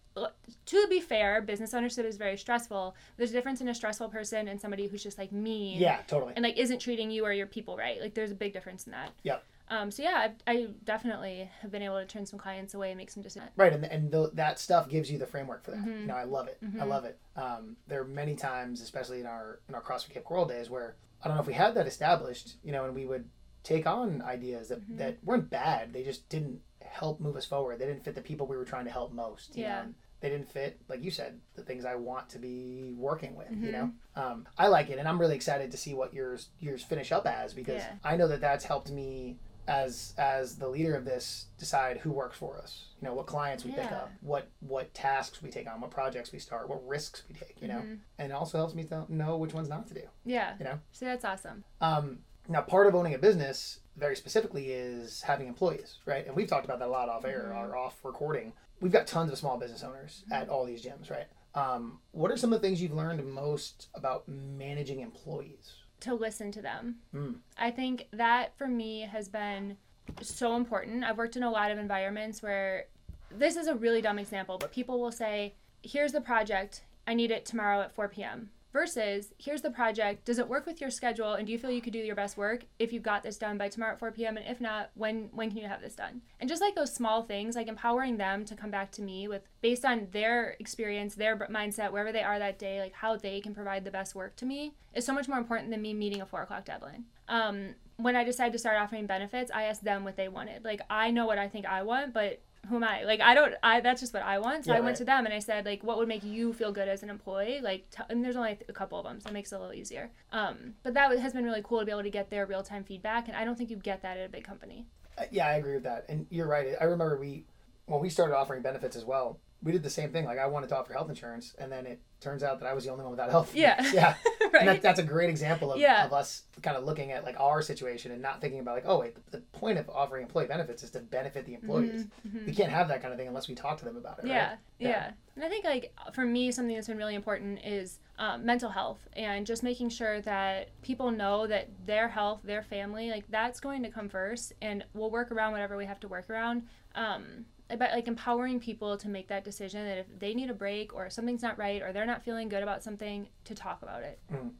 [0.67, 2.95] To be fair, business ownership is very stressful.
[3.17, 5.75] There's a difference in a stressful person and somebody who's just like me.
[5.77, 6.33] yeah, totally.
[6.35, 7.99] And like isn't treating you or your people right.
[7.99, 9.11] Like there's a big difference in that.
[9.23, 9.43] Yep.
[9.67, 12.97] Um, so yeah, I, I definitely have been able to turn some clients away and
[12.97, 13.51] make some decisions.
[13.57, 15.79] Right, and and th- that stuff gives you the framework for that.
[15.79, 16.01] Mm-hmm.
[16.01, 16.59] You know, I love it.
[16.79, 17.17] I love it.
[17.35, 20.95] Um, there are many times, especially in our in our CrossFit Cape Coral days, where
[21.23, 22.57] I don't know if we had that established.
[22.63, 23.25] You know, and we would
[23.65, 24.97] take on ideas that Mm-hmm.
[24.97, 25.91] that weren't bad.
[25.91, 27.79] They just didn't help move us forward.
[27.79, 29.55] They didn't fit the people we were trying to help most.
[29.57, 29.81] You Yeah.
[29.83, 29.93] Know?
[30.21, 33.49] They didn't fit, like you said, the things I want to be working with.
[33.51, 33.65] Mm-hmm.
[33.65, 36.81] You know, um, I like it, and I'm really excited to see what yours yours
[36.83, 37.93] finish up as because Yeah.
[38.03, 42.37] I know that that's helped me as as the leader of this decide who works
[42.37, 45.81] for us you know what clients we pick up what what tasks we take on
[45.81, 47.95] what projects we start what risks we take you know Mm-hmm.
[48.19, 50.53] and it also helps me to know which ones not to do Yeah.
[50.59, 51.63] you know So that's awesome.
[51.81, 56.47] um, now part of owning a business very specifically is having employees right and we've
[56.47, 57.71] talked about that a lot off air Mm-hmm.
[57.71, 61.27] or off recording we've got tons of small business owners at all these gyms right
[61.55, 66.51] um, what are some of the things you've learned most about managing employees to listen
[66.51, 66.97] to them.
[67.15, 67.35] Mm.
[67.57, 69.77] I think that for me has been
[70.21, 71.05] so important.
[71.05, 72.87] I've worked in a lot of environments where
[73.31, 76.83] this is a really dumb example, but people will say, Here's the project.
[77.07, 78.49] I need it tomorrow at 4 p.m.
[78.75, 80.25] versus here's the project.
[80.25, 81.35] Does it work with your schedule?
[81.35, 83.57] And do you feel you could do your best work if you've got this done
[83.57, 84.35] by tomorrow at 4 p.m.?
[84.35, 86.21] And if not, when when can you have this done?
[86.41, 89.43] And just like those small things, like empowering them to come back to me with
[89.61, 93.55] based on their experience, their mindset, wherever they are that day, like how they can
[93.55, 96.25] provide the best work to me is so much more important than me meeting a
[96.25, 97.05] four o'clock deadline.
[97.29, 100.65] Um, when I decided to start offering benefits, I asked them what they wanted.
[100.65, 103.03] Like I know what I think I want, but who am I?
[103.03, 103.53] Like I don't.
[103.63, 104.65] I that's just what I want.
[104.65, 104.97] So yeah, I went right.
[104.97, 107.61] to them and I said like, what would make you feel good as an employee?
[107.61, 109.73] Like, t- and there's only a couple of them, so it makes it a little
[109.73, 110.11] easier.
[110.31, 112.83] Um, but that has been really cool to be able to get their real time
[112.83, 114.87] feedback, and I don't think you get that at a big company.
[115.17, 116.69] Uh, yeah, I agree with that, and you're right.
[116.79, 117.45] I remember we
[117.85, 120.25] when we started offering benefits as well we did the same thing.
[120.25, 122.85] Like I wanted to offer health insurance, and then it turns out that I was
[122.85, 123.53] the only one without health.
[123.55, 124.13] Yeah, yeah.
[124.41, 124.53] right.
[124.59, 126.05] And that, that's a great example of, yeah.
[126.05, 128.99] of us kind of looking at like our situation and not thinking about like, oh
[128.99, 132.03] wait, the, the point of offering employee benefits is to benefit the employees.
[132.03, 132.45] Mm-hmm, mm-hmm.
[132.45, 134.27] We can't have that kind of thing unless we talk to them about it.
[134.27, 134.57] Yeah, right?
[134.77, 135.11] yeah, yeah.
[135.35, 138.99] And I think like for me, something that's been really important is um, mental health
[139.13, 143.81] and just making sure that people know that their health, their family, like that's going
[143.81, 146.67] to come first, and we'll work around whatever we have to work around.
[146.93, 150.93] Um, about like empowering people to make that decision that if they need a break
[150.93, 154.19] or something's not right or they're not feeling good about something to talk about it
[154.31, 154.51] mm.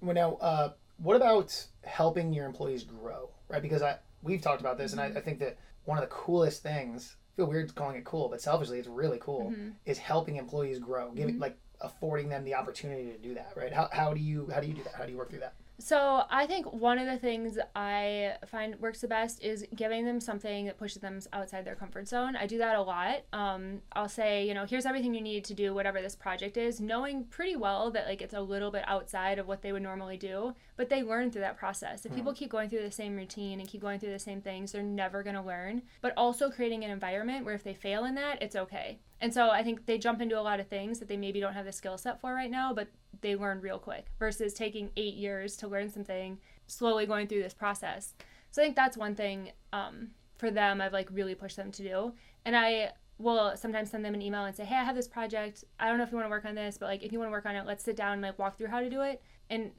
[0.00, 4.76] well now uh, what about helping your employees grow right because i we've talked about
[4.76, 5.00] this mm-hmm.
[5.00, 8.04] and I, I, think that one of the coolest things I feel weird calling it
[8.04, 9.70] cool but selfishly it's really cool mm-hmm.
[9.86, 11.42] is helping employees grow giving mm-hmm.
[11.42, 14.66] like affording them the opportunity to do that right how, how do you how do
[14.66, 17.16] you do that how do you work through that so I think one of the
[17.16, 21.74] things I find works the best is giving them something that pushes them outside their
[21.74, 22.36] comfort zone.
[22.36, 23.22] I do that a lot.
[23.32, 26.80] Um, I'll say, you know, here's everything you need to do whatever this project is,
[26.80, 30.18] knowing pretty well that like it's a little bit outside of what they would normally
[30.18, 32.04] do, but they learn through that process.
[32.04, 32.16] If mm.
[32.16, 34.82] people keep going through the same routine and keep going through the same things, they're
[34.82, 35.82] never going to learn.
[36.02, 38.98] But also creating an environment where if they fail in that, it's okay.
[39.20, 41.52] And so I think they jump into a lot of things that they maybe don't
[41.52, 42.88] have the skill set for right now, but
[43.20, 47.54] they learn real quick versus taking eight years to learn something, slowly going through this
[47.54, 48.14] process.
[48.50, 51.82] So I think that's one thing um, for them I've like really pushed them to
[51.82, 52.12] do.
[52.44, 55.64] And I will sometimes send them an email and say, hey, I have this project.
[55.78, 57.28] I don't know if you want to work on this, but like if you want
[57.28, 59.22] to work on it, let's sit down and like walk through how to do it.
[59.50, 59.72] And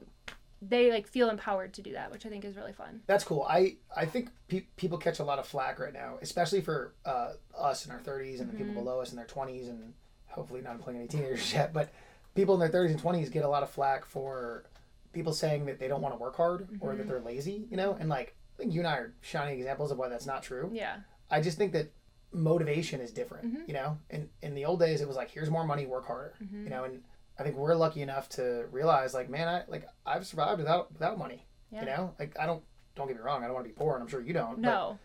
[0.61, 3.01] they like feel empowered to do that, which I think is really fun.
[3.07, 3.45] That's cool.
[3.49, 7.31] I I think pe- people catch a lot of flack right now, especially for uh,
[7.57, 8.51] us in our 30s and mm-hmm.
[8.51, 8.75] the people mm-hmm.
[8.75, 9.93] below us in their 20s, and
[10.27, 11.73] hopefully not employing any teenagers yet.
[11.73, 11.91] But
[12.35, 14.65] people in their 30s and 20s get a lot of flack for
[15.13, 16.77] people saying that they don't want to work hard mm-hmm.
[16.79, 17.09] or that mm-hmm.
[17.09, 17.97] they're lazy, you know.
[17.99, 20.69] And like I think you and I are shining examples of why that's not true.
[20.73, 20.97] Yeah.
[21.29, 21.91] I just think that
[22.31, 23.63] motivation is different, mm-hmm.
[23.67, 23.97] you know.
[24.09, 26.63] In in the old days, it was like here's more money, work harder, mm-hmm.
[26.63, 27.01] you know, and
[27.39, 31.17] I think we're lucky enough to realize like, man, I like I've survived without without
[31.17, 31.45] money.
[31.71, 31.81] Yeah.
[31.81, 32.63] You know, like I don't
[32.95, 34.59] don't get me wrong, I don't want to be poor, and I'm sure you don't.
[34.59, 34.99] No.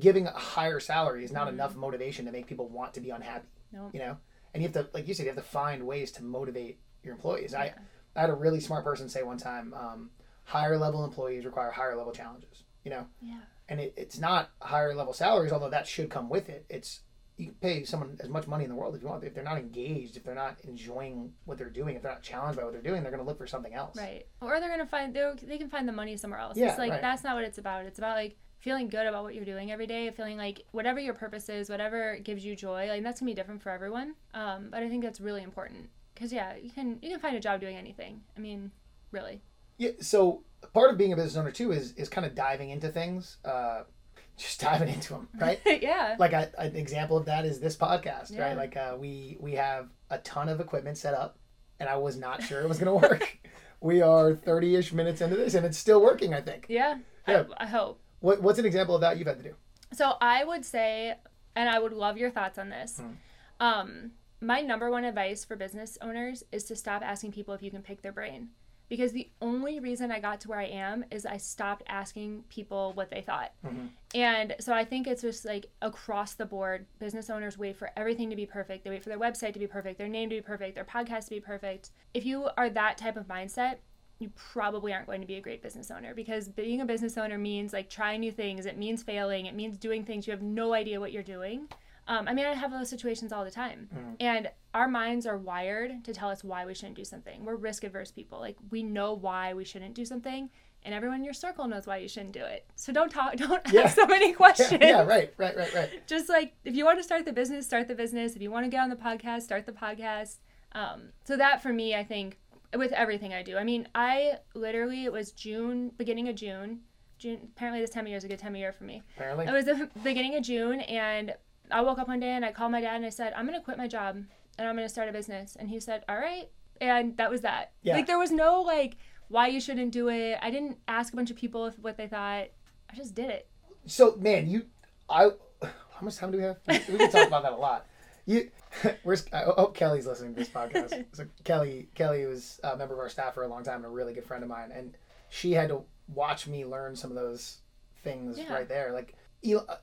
[0.00, 1.54] giving a higher salary is not mm-hmm.
[1.54, 3.46] enough motivation to make people want to be unhappy.
[3.72, 3.90] No.
[3.92, 4.16] You know,
[4.54, 7.14] and you have to, like you said, you have to find ways to motivate your
[7.14, 7.52] employees.
[7.52, 7.60] Yeah.
[7.60, 7.74] I
[8.14, 10.10] I had a really smart person say one time, um,
[10.44, 12.64] higher level employees require higher level challenges.
[12.84, 13.06] You know.
[13.20, 13.40] Yeah.
[13.68, 16.66] And it, it's not higher level salaries, although that should come with it.
[16.68, 17.00] It's
[17.38, 19.24] you can pay someone as much money in the world if you want.
[19.24, 22.58] If they're not engaged, if they're not enjoying what they're doing, if they're not challenged
[22.58, 23.96] by what they're doing, they're going to look for something else.
[23.96, 24.26] Right.
[24.40, 26.58] Or they're going to find they can find the money somewhere else.
[26.58, 27.00] Yeah, it's like right.
[27.00, 27.86] that's not what it's about.
[27.86, 31.14] It's about like feeling good about what you're doing every day, feeling like whatever your
[31.14, 34.14] purpose is, whatever gives you joy, like that's gonna be different for everyone.
[34.34, 37.40] Um, but I think that's really important because yeah, you can you can find a
[37.40, 38.22] job doing anything.
[38.36, 38.70] I mean,
[39.10, 39.42] really.
[39.78, 39.90] Yeah.
[40.00, 43.38] So part of being a business owner too is is kind of diving into things.
[43.44, 43.82] Uh,
[44.38, 45.60] just diving into them, right?
[45.82, 46.16] yeah.
[46.18, 48.42] Like a, an example of that is this podcast, yeah.
[48.42, 48.56] right?
[48.56, 51.38] Like uh, we we have a ton of equipment set up,
[51.80, 53.38] and I was not sure it was going to work.
[53.80, 56.32] we are thirty ish minutes into this, and it's still working.
[56.32, 56.66] I think.
[56.68, 56.98] Yeah.
[57.26, 57.44] Yeah.
[57.58, 58.00] I, I hope.
[58.22, 59.54] What What's an example of that you've had to do?
[59.92, 61.16] So I would say,
[61.54, 63.00] and I would love your thoughts on this.
[63.00, 63.12] Hmm.
[63.60, 67.70] Um, my number one advice for business owners is to stop asking people if you
[67.70, 68.48] can pick their brain
[68.92, 72.92] because the only reason I got to where I am is I stopped asking people
[72.92, 73.52] what they thought.
[73.64, 73.86] Mm-hmm.
[74.14, 78.28] And so I think it's just like across the board, business owners wait for everything
[78.28, 78.84] to be perfect.
[78.84, 81.24] They wait for their website to be perfect, their name to be perfect, their podcast
[81.24, 81.88] to be perfect.
[82.12, 83.76] If you are that type of mindset,
[84.22, 87.38] you probably aren't going to be a great business owner because being a business owner
[87.38, 90.72] means like trying new things, it means failing, it means doing things you have no
[90.74, 91.68] idea what you're doing.
[92.08, 93.88] Um, I mean, I have those situations all the time.
[93.94, 94.16] Mm.
[94.20, 97.44] And our minds are wired to tell us why we shouldn't do something.
[97.44, 98.40] We're risk averse people.
[98.40, 100.50] Like, we know why we shouldn't do something,
[100.84, 102.66] and everyone in your circle knows why you shouldn't do it.
[102.74, 103.82] So don't talk, don't yeah.
[103.82, 104.72] ask so many questions.
[104.80, 105.90] Yeah, yeah, right, right, right, right.
[106.06, 108.34] Just like if you want to start the business, start the business.
[108.34, 110.36] If you want to get on the podcast, start the podcast.
[110.72, 112.38] Um, so that for me, I think,
[112.76, 113.56] with everything I do.
[113.56, 116.80] I mean, I literally, it was June, beginning of June.
[117.18, 119.02] June, apparently this time of year is a good time of year for me.
[119.16, 119.46] Apparently.
[119.46, 121.34] It was the beginning of June, and
[121.70, 123.58] I woke up one day and I called my dad and I said, I'm going
[123.58, 124.16] to quit my job
[124.58, 125.56] and I'm going to start a business.
[125.58, 126.48] And he said, All right.
[126.80, 127.72] and that was that.
[127.82, 127.94] Yeah.
[127.94, 128.96] Like there was no like
[129.28, 130.38] why you shouldn't do it.
[130.42, 132.48] I didn't ask a bunch of people if, what they thought.
[132.90, 133.48] I just did it.
[133.86, 134.66] So man, you,
[135.08, 135.30] I,
[135.62, 135.70] how
[136.02, 136.58] much time do we have?
[136.66, 137.86] We can talk about that a lot.
[138.26, 138.50] You,
[139.02, 139.24] where's?
[139.32, 141.04] I hope Kelly's listening to this podcast.
[141.14, 143.88] So Kelly, Kelly was a member of our staff for a long time and a
[143.88, 144.96] really good friend of mine, and
[145.28, 145.82] she had to
[146.14, 147.58] watch me learn some of those
[148.02, 148.52] things Yeah.
[148.52, 148.92] right there.
[148.92, 149.14] Like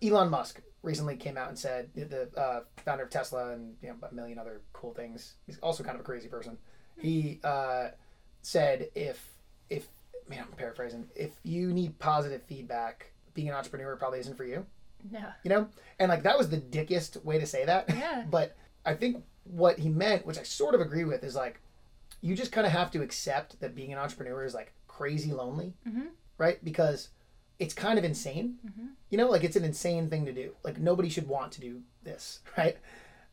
[0.01, 3.95] Elon Musk recently came out and said the uh, founder of Tesla and you know
[4.09, 5.35] a million other cool things.
[5.45, 6.57] He's also kind of a crazy person.
[6.97, 7.89] He uh,
[8.41, 9.25] said if
[9.69, 9.87] if
[10.29, 11.07] man, I'm paraphrasing.
[11.15, 14.65] If you need positive feedback, being an entrepreneur probably isn't for you.
[15.11, 15.25] No.
[15.43, 15.67] You know,
[15.99, 17.85] and like that was the dickiest way to say that.
[17.89, 18.25] Yeah.
[18.29, 21.59] but I think what he meant, which I sort of agree with, is like
[22.21, 25.73] you just kind of have to accept that being an entrepreneur is like crazy lonely,
[25.87, 26.07] Mhm.
[26.37, 26.63] right?
[26.63, 27.09] Because
[27.59, 28.57] it's kind of insane.
[29.09, 30.53] You know, like it's an insane thing to do.
[30.63, 32.77] Like nobody should want to do this, right?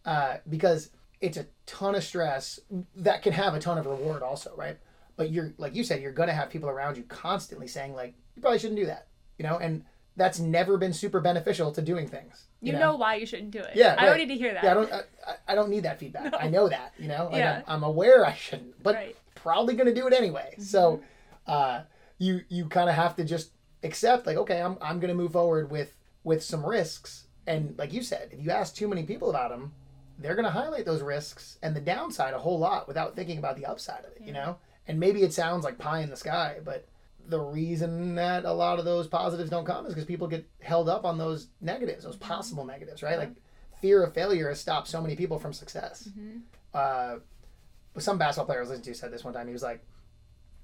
[0.05, 2.61] Uh, because it's a ton of stress
[2.95, 4.79] that can have a ton of reward also, right?
[5.17, 8.43] But you're like you said, you're gonna have people around you constantly saying like you
[8.43, 9.07] probably shouldn't do that,
[9.39, 9.85] you know, and
[10.17, 12.47] that's never been super beneficial to doing things.
[12.63, 12.97] You, know?
[12.97, 13.73] why you shouldn't do it.
[13.75, 14.65] Yeah, I don't need to hear that.
[14.65, 14.93] Yeah, I don't.
[14.93, 15.01] I,
[15.49, 16.33] I- don't need that feedback.
[16.41, 16.95] I know that.
[16.99, 17.63] You know, like Yeah.
[17.67, 19.17] I'm, I'm aware I shouldn't, but Right.
[19.35, 20.55] probably gonna do it anyway.
[20.59, 21.01] So,
[21.47, 21.83] uh,
[22.19, 23.51] you you kind of have to just
[23.83, 28.03] accept, like, okay, I'm I'm gonna move forward with with some risks, and like you
[28.03, 29.73] said, if you ask too many people about them,
[30.19, 33.67] they're gonna highlight those risks and the downside a whole lot without thinking about the
[33.67, 34.23] upside of it.
[34.23, 34.57] You know,
[34.89, 36.87] and maybe it sounds like pie in the sky, but
[37.29, 40.89] the reason that a lot of those positives don't come is because people get held
[40.89, 43.19] up on those negatives, those possible negatives, right?
[43.19, 43.33] Like
[43.81, 46.09] fear of failure has stopped so many people from success.
[46.73, 47.17] Uh,
[47.99, 49.47] some basketball player I was listening to said this one time.
[49.47, 49.85] He was like,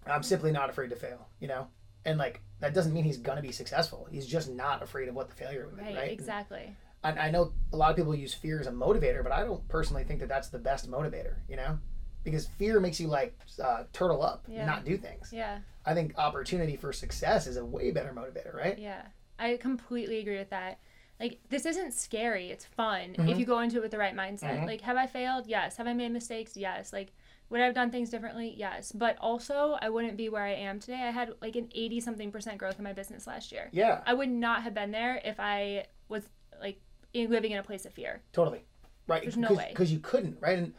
[0.07, 1.69] "I'm simply not afraid to fail," you know,
[2.05, 4.07] and like that doesn't mean he's gonna be successful.
[4.11, 6.13] He's just not afraid of what the failure would be, Right, right?
[6.13, 6.77] exactly.
[7.05, 9.67] I, I know a lot of people use fear as a motivator, but I don't
[9.69, 11.79] personally think that that's the best motivator, you know,
[12.25, 14.59] because fear makes you like uh, turtle up, Yeah.
[14.61, 15.31] and not do things.
[15.33, 15.59] Yeah.
[15.85, 18.79] I think opportunity for success is a way better motivator, right?
[18.79, 19.03] Yeah,
[19.39, 20.79] I completely agree with that.
[21.21, 22.51] Like, this isn't scary.
[22.51, 23.29] It's fun Mm-hmm.
[23.29, 24.67] if you go into it with the right mindset.
[24.67, 25.47] Like, have I failed?
[25.47, 25.77] Yes.
[25.77, 26.57] Have I made mistakes?
[26.57, 26.93] Yes.
[26.93, 27.13] Like,
[27.49, 28.55] would I have done things differently?
[28.57, 28.91] Yes.
[28.93, 31.03] But also, I wouldn't be where I am today.
[31.03, 33.69] I had like an 80 something percent growth in my business last year.
[33.73, 36.23] Yeah, I would not have been there if I was
[36.61, 36.81] like
[37.15, 38.23] living in a place of fear.
[38.33, 38.65] totally.
[39.07, 39.23] Right.
[39.23, 39.67] There's no way.
[39.71, 40.59] Because you couldn't, right?
[40.59, 40.73] And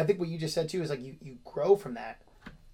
[0.00, 2.22] I think what you just said too is like you, you grow from that.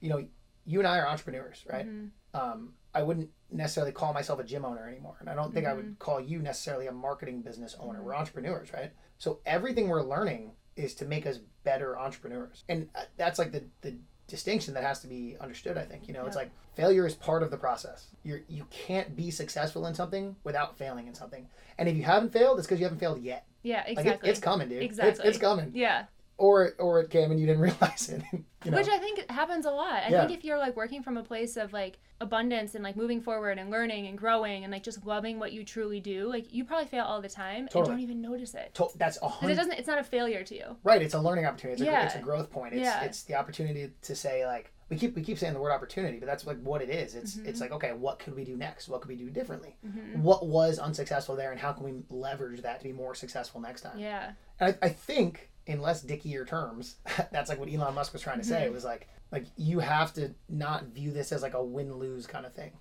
[0.00, 0.24] You know,
[0.64, 1.86] you and I are entrepreneurs, right?
[1.86, 2.06] Mm-hmm.
[2.40, 5.16] Um, I wouldn't necessarily call myself a gym owner anymore.
[5.20, 5.76] And I don't think I Mm-hmm.
[5.76, 8.02] would call you necessarily a marketing business owner.
[8.02, 8.92] We're entrepreneurs, right?
[9.18, 12.64] So everything we're learning is to make us better entrepreneurs.
[12.68, 13.96] And uh, that's like the, the
[14.28, 16.08] distinction that has to be understood, I think.
[16.08, 18.08] You know, it's like failure is part of the process.
[18.24, 21.48] You're, you can't be successful in something without failing in something.
[21.78, 23.46] And if you haven't failed, it's because you haven't failed yet.
[23.62, 24.28] Yeah, Like exactly.
[24.28, 24.78] it, it's coming, dude.
[24.82, 25.28] It's- Exactly.
[25.28, 25.72] It's, coming.
[25.74, 26.04] Yeah.
[26.38, 28.22] Or or it came and you didn't realize it.
[28.32, 28.76] you know?
[28.76, 30.02] Which I think happens a lot.
[30.04, 30.26] I Yeah.
[30.26, 33.58] think if you're like working from a place of like abundance and like moving forward
[33.58, 36.86] and learning and growing and like just loving what you truly do, like you probably
[36.88, 37.80] fail all the time Totally.
[37.80, 38.74] and don't even notice it.
[38.74, 40.76] To- that's a Because it doesn't it's not a failure to you.
[40.82, 41.00] Right.
[41.00, 41.80] It's a learning opportunity.
[41.82, 42.04] It's, a, Yeah.
[42.04, 42.74] it's a growth point.
[42.74, 43.02] It's Yeah.
[43.04, 46.26] it's the opportunity to say like we keep we keep saying the word opportunity, but
[46.26, 47.14] that's like what it is.
[47.14, 47.48] It's Mm-hmm.
[47.48, 48.88] it's like okay, what could we do next?
[48.90, 49.76] What could we do differently?
[50.14, 53.80] What was unsuccessful there, and how can we leverage that to be more successful next
[53.80, 53.98] time?
[53.98, 54.32] Yeah.
[54.60, 56.96] And I, I think in less dickier terms,
[57.32, 58.52] that's like what Elon Musk was trying to Mm-hmm.
[58.52, 58.64] say.
[58.64, 62.26] It was like like you have to not view this as like a win lose
[62.26, 62.72] kind of thing.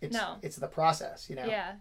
[0.00, 0.36] It's No.
[0.42, 1.44] it's the process, you know.
[1.44, 1.74] Yeah.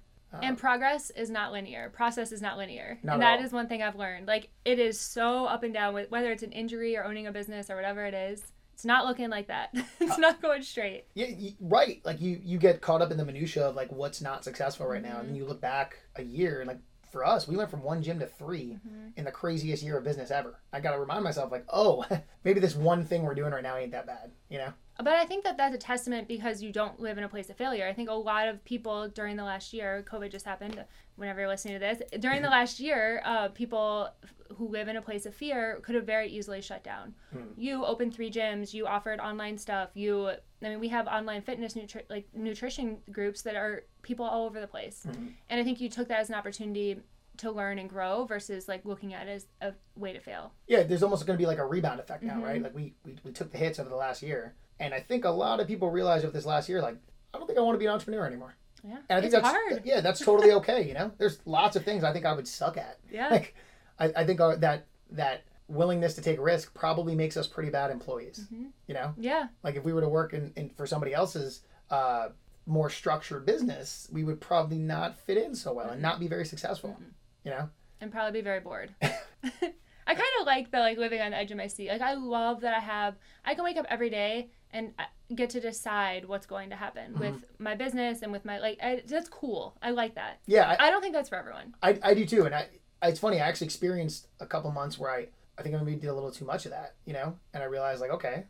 [0.44, 1.90] and progress is not linear.
[1.90, 3.00] Process is not linear.
[3.02, 3.46] Not and at that all.
[3.46, 4.28] is one thing I've learned.
[4.28, 7.32] Like it is so up and down with whether it's an injury or owning a
[7.32, 8.44] business or whatever it is.
[8.74, 9.70] It's not looking like that.
[10.00, 11.06] it's Uh, not going straight.
[11.14, 12.00] Yeah, you, right.
[12.06, 15.02] Like you, you get caught up in the minutia of like what's not successful right
[15.02, 15.20] now, Mm-hmm.
[15.20, 16.80] and then you look back a year and like
[17.12, 19.08] for us, we went from one gym to 3 Mm-hmm.
[19.18, 20.60] in the craziest year of business ever.
[20.72, 22.06] I got to remind myself like, oh,
[22.44, 24.74] maybe this one thing we're doing right now ain't that bad, you know?
[25.02, 27.56] But I think that that's a testament because you don't live in a place of
[27.56, 27.88] failure.
[27.88, 30.84] I think a lot of people during the last year, COVID just happened,
[31.16, 34.10] whenever you're listening to this, during the last year, uh, people
[34.58, 37.14] who live in a place of fear could have very easily shut down.
[37.56, 41.76] You opened three gyms, you offered online stuff, you, I mean, we have online fitness,
[41.76, 45.06] nutri- like nutrition groups that are people all over the place.
[45.50, 47.00] And I think you took that as an opportunity
[47.38, 50.52] to learn and grow versus like looking at it as a way to fail.
[50.68, 52.44] Yeah, there's almost going to be like a rebound effect now, Mm-hmm.
[52.44, 52.62] right?
[52.62, 55.30] Like we, we we took the hits over the last year, and I think a
[55.30, 56.96] lot of people realize with this last year, like,
[57.34, 58.56] I don't think I want to be an entrepreneur anymore.
[58.84, 58.98] Yeah.
[59.10, 59.82] And I think it's that's hard.
[59.84, 60.88] yeah, that's totally okay.
[60.88, 63.00] You know, there's lots of things I think I would suck at.
[63.12, 63.28] Yeah.
[63.30, 63.56] Like,
[64.00, 67.92] I, I think our, that that willingness to take risk probably makes us pretty bad
[67.92, 68.48] employees.
[68.52, 68.68] Mm-hmm.
[68.88, 69.48] You know, yeah.
[69.64, 72.30] like if we were to work in, in for somebody else's uh,
[72.66, 76.46] more structured business, we would probably not fit in so well and not be very
[76.46, 76.98] successful.
[77.44, 77.70] You know,
[78.02, 78.94] and probably be very bored.
[79.02, 81.90] I kind of like the like living on the edge of my seat.
[81.90, 83.16] Like I love that I have
[83.46, 85.04] I can wake up every day and uh,
[85.36, 87.20] get to decide what's going to happen Mm-hmm.
[87.20, 89.78] with my business and with my like I, that's cool.
[89.82, 90.40] I like that.
[90.46, 91.76] Yeah, I, I don't think that's for everyone.
[91.82, 92.68] I, I do too, and I
[93.04, 93.40] it's funny.
[93.40, 96.32] I actually experienced a couple months where I I think I maybe did a little
[96.32, 98.46] too much of that, you know, and I realized like okay,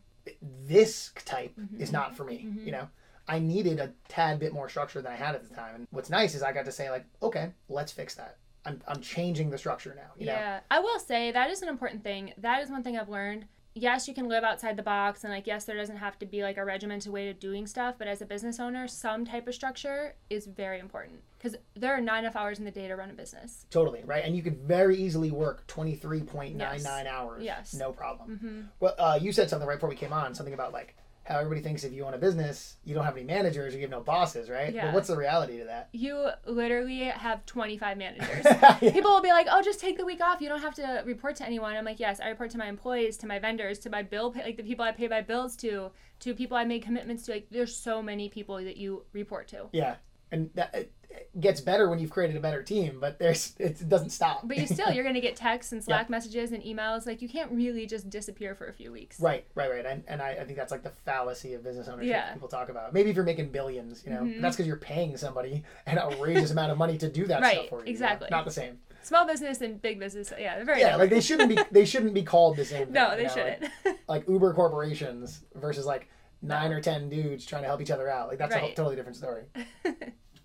[0.66, 1.80] this type mm-hmm.
[1.80, 2.66] is not for me, mm-hmm.
[2.66, 2.88] you know.
[3.28, 6.10] I needed a tad bit more structure than I had at the time, and what's
[6.10, 8.38] nice is I got to say like okay, let's fix that.
[8.64, 10.32] I'm I'm changing the structure now, you know.
[10.32, 12.32] Yeah, I will say that is an important thing.
[12.38, 13.46] That is one thing I've learned.
[13.74, 16.42] Yes, you can live outside the box, and like, yes, there doesn't have to be
[16.42, 17.94] like a regimented way of doing stuff.
[17.98, 22.00] But as a business owner, some type of structure is very important because there are
[22.00, 23.66] not enough hours in the day to run a business.
[23.70, 27.12] Totally right, and you could very easily work twenty three point nine nine Yes.
[27.14, 27.74] hours, Yes.
[27.74, 28.38] no problem.
[28.38, 30.96] hmm Well, uh, you said something right before we came on, something about like
[31.30, 33.90] how everybody thinks if you own a business, you don't have any managers, you have
[33.90, 34.74] no bosses, right?
[34.74, 34.86] Yeah.
[34.86, 35.88] Well, what's the reality to that?
[35.92, 38.46] You literally have 25 managers.
[38.60, 38.92] Yeah.
[38.92, 40.40] People will be like, "Oh, just take the week off.
[40.40, 43.16] You don't have to report to anyone." I'm like, "Yes, I report to my employees,
[43.18, 45.90] to my vendors, to my bill, pay, like the people I pay my bills to,
[46.20, 47.32] to people I made commitments to.
[47.32, 49.96] Like, there's so many people that you report to." Yeah,
[50.30, 50.90] and that
[51.38, 54.40] gets better when you've created a better team, but there's it doesn't stop.
[54.46, 57.06] But you still, you're gonna get texts and Slack messages and emails.
[57.06, 59.20] Like, you can't really just disappear for a few weeks.
[59.20, 62.10] Right, right, right, and, and I, I think that's like the fallacy of business ownership
[62.10, 62.32] Yeah.
[62.32, 62.92] people talk about.
[62.92, 64.40] Maybe if you're making billions, you know, Mhm.
[64.40, 67.68] that's because you're paying somebody an outrageous amount of money to do that Right, stuff
[67.68, 67.80] for you.
[67.80, 67.90] you know?
[67.90, 68.28] exactly.
[68.30, 68.78] Not the same.
[69.02, 71.00] Small business and big business, yeah, they're very Yeah, different.
[71.00, 72.84] like they shouldn't be they shouldn't be called the same.
[72.86, 73.98] Thing, no, you they know, shouldn't.
[74.08, 76.08] like Uber corporations versus like
[76.42, 76.76] nine No.
[76.76, 78.28] or ten dudes trying to help each other out.
[78.28, 79.44] Like that's a totally different story.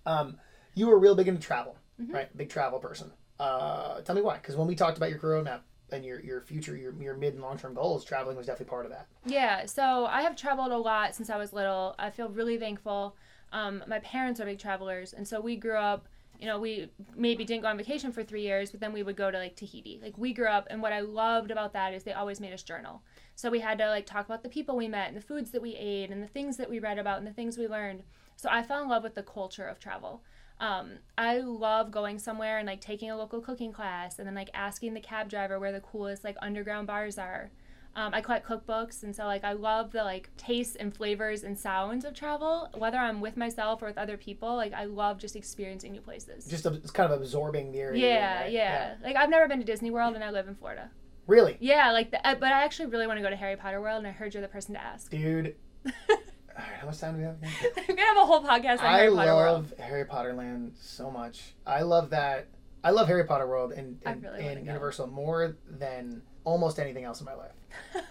[0.06, 0.38] um,
[0.76, 2.14] you were real big into travel, Mhm.
[2.14, 2.38] right?
[2.38, 3.12] Big travel person.
[3.40, 4.36] Uh, tell me why?
[4.36, 5.62] Because when we talked about your career roadmap
[5.92, 8.86] and your your future, your your mid and long term goals, traveling was definitely part
[8.86, 9.08] of that.
[9.26, 11.96] Yeah, so I have traveled a lot since I was little.
[11.98, 13.16] I feel really thankful.
[13.52, 16.08] Um, my parents are big travelers, and so we grew up.
[16.40, 19.16] You know, we maybe didn't go on vacation for three years, but then we would
[19.16, 20.02] go to like Tahiti.
[20.04, 22.62] Like we grew up, and what I loved about that is they always made us
[22.64, 23.02] journal.
[23.36, 25.62] So we had to like talk about the people we met and the foods that
[25.62, 28.04] we ate and the things that we read about and the things we learned.
[28.36, 30.24] So I fell in love with the culture of travel.
[30.60, 34.50] Um, I love going somewhere and like taking a local cooking class and then like
[34.54, 37.52] asking the cab driver where the coolest like underground bars are.
[37.98, 41.58] Um, I collect cookbooks, and so like I love the like tastes and flavors and
[41.58, 42.70] sounds of travel.
[42.76, 46.46] Whether I'm with myself or with other people, like I love just experiencing new places.
[46.46, 48.06] Just it's kind of absorbing the area.
[48.06, 48.52] yeah, right?
[48.52, 50.90] yeah, Like I've never been to Disney World, and I live in Florida.
[51.26, 53.80] Really, Yeah, like the, uh, but I actually really want to go to Harry Potter
[53.82, 55.10] World, and I heard you're the person to ask.
[55.10, 55.56] dude.
[56.58, 57.36] All right, how much time do we have?
[57.90, 59.72] I'm gonna have a whole podcast on I Harry Potter World.
[59.72, 61.54] love Harry Potter Land so much.
[61.66, 62.48] I love that.
[62.84, 64.66] I love Harry Potter World and, and, really and.
[64.66, 67.52] Universal more than almost anything else in my life.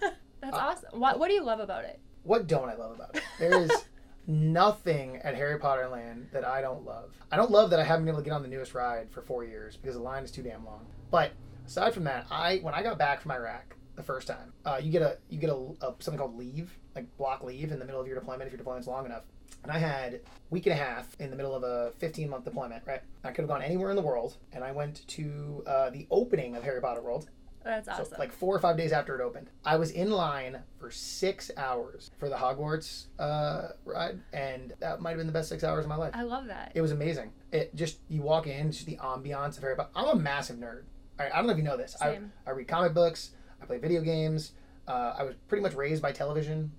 [0.41, 0.99] That's Uh, awesome.
[0.99, 1.99] What What do you love about it?
[2.23, 3.23] What don't I love about it?
[3.39, 3.71] There is
[4.27, 7.13] nothing at Harry Potter Land that I don't love.
[7.31, 9.21] I don't love that I haven't been able to get on the newest ride for
[9.21, 10.85] four years because the line is too damn long.
[11.11, 11.31] But
[11.65, 14.91] aside from that, I when I got back from Iraq the first time, uh, you
[14.91, 17.99] get a you get a, a something called leave, like block leave in the middle
[18.01, 19.23] of your deployment if your deployment's long enough.
[19.63, 20.19] And I had a
[20.49, 23.01] week and a half in the middle of a 15 month deployment, right?
[23.23, 26.55] I could have gone anywhere in the world, and I went to uh, the opening
[26.55, 27.29] of Harry Potter World,
[27.63, 28.05] That's awesome.
[28.05, 31.49] so like four or five days after it opened, I was in line for six
[31.57, 35.85] hours for the Hogwarts uh, ride, and that might have been the best six hours
[35.85, 36.11] of my life.
[36.13, 36.71] I love that.
[36.75, 37.31] It was amazing.
[37.51, 39.89] It just you walk in, just the ambiance of Harry Potter.
[39.95, 40.83] I'm a massive nerd.
[41.17, 41.95] I, I don't know if you know this.
[42.01, 42.31] I, Same.
[42.45, 43.31] I read comic books.
[43.61, 44.51] I play video games.
[44.87, 46.71] Uh, I was pretty much raised by television,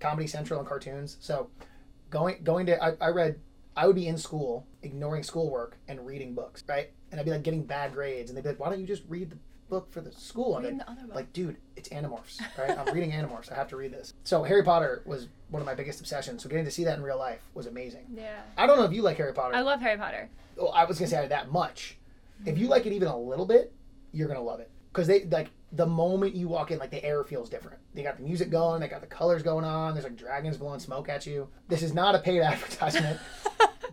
[0.00, 1.16] Comedy Central, and cartoons.
[1.20, 1.50] So
[2.10, 3.40] going going to I, I read.
[3.76, 6.90] I would be in school, ignoring schoolwork and reading books, right?
[7.12, 9.04] And I'd be like getting bad grades, and they'd be like, "Why don't you just
[9.08, 9.38] read the
[9.68, 11.14] book for the school?" I'm Reading like, the other book.
[11.14, 12.76] like, dude, it's Animorphs, right?
[12.76, 13.52] I'm reading Animorphs.
[13.52, 14.14] I have to read this.
[14.24, 16.42] So Harry Potter was one of my biggest obsessions.
[16.42, 18.06] So getting to see that in real life was amazing.
[18.14, 18.40] yeah.
[18.56, 19.54] I don't know if you like Harry Potter.
[19.54, 20.28] I love Harry Potter.
[20.56, 21.98] well, I was gonna say that much.
[22.46, 22.70] If you mm-hmm.
[22.72, 23.72] like it even a little bit,
[24.12, 27.24] you're gonna love it because they like the moment you walk in, like the air
[27.24, 27.78] feels different.
[27.94, 29.94] They got the music going, they got the colors going on.
[29.94, 31.48] There's like dragons blowing smoke at you.
[31.68, 33.18] This is not a paid advertisement,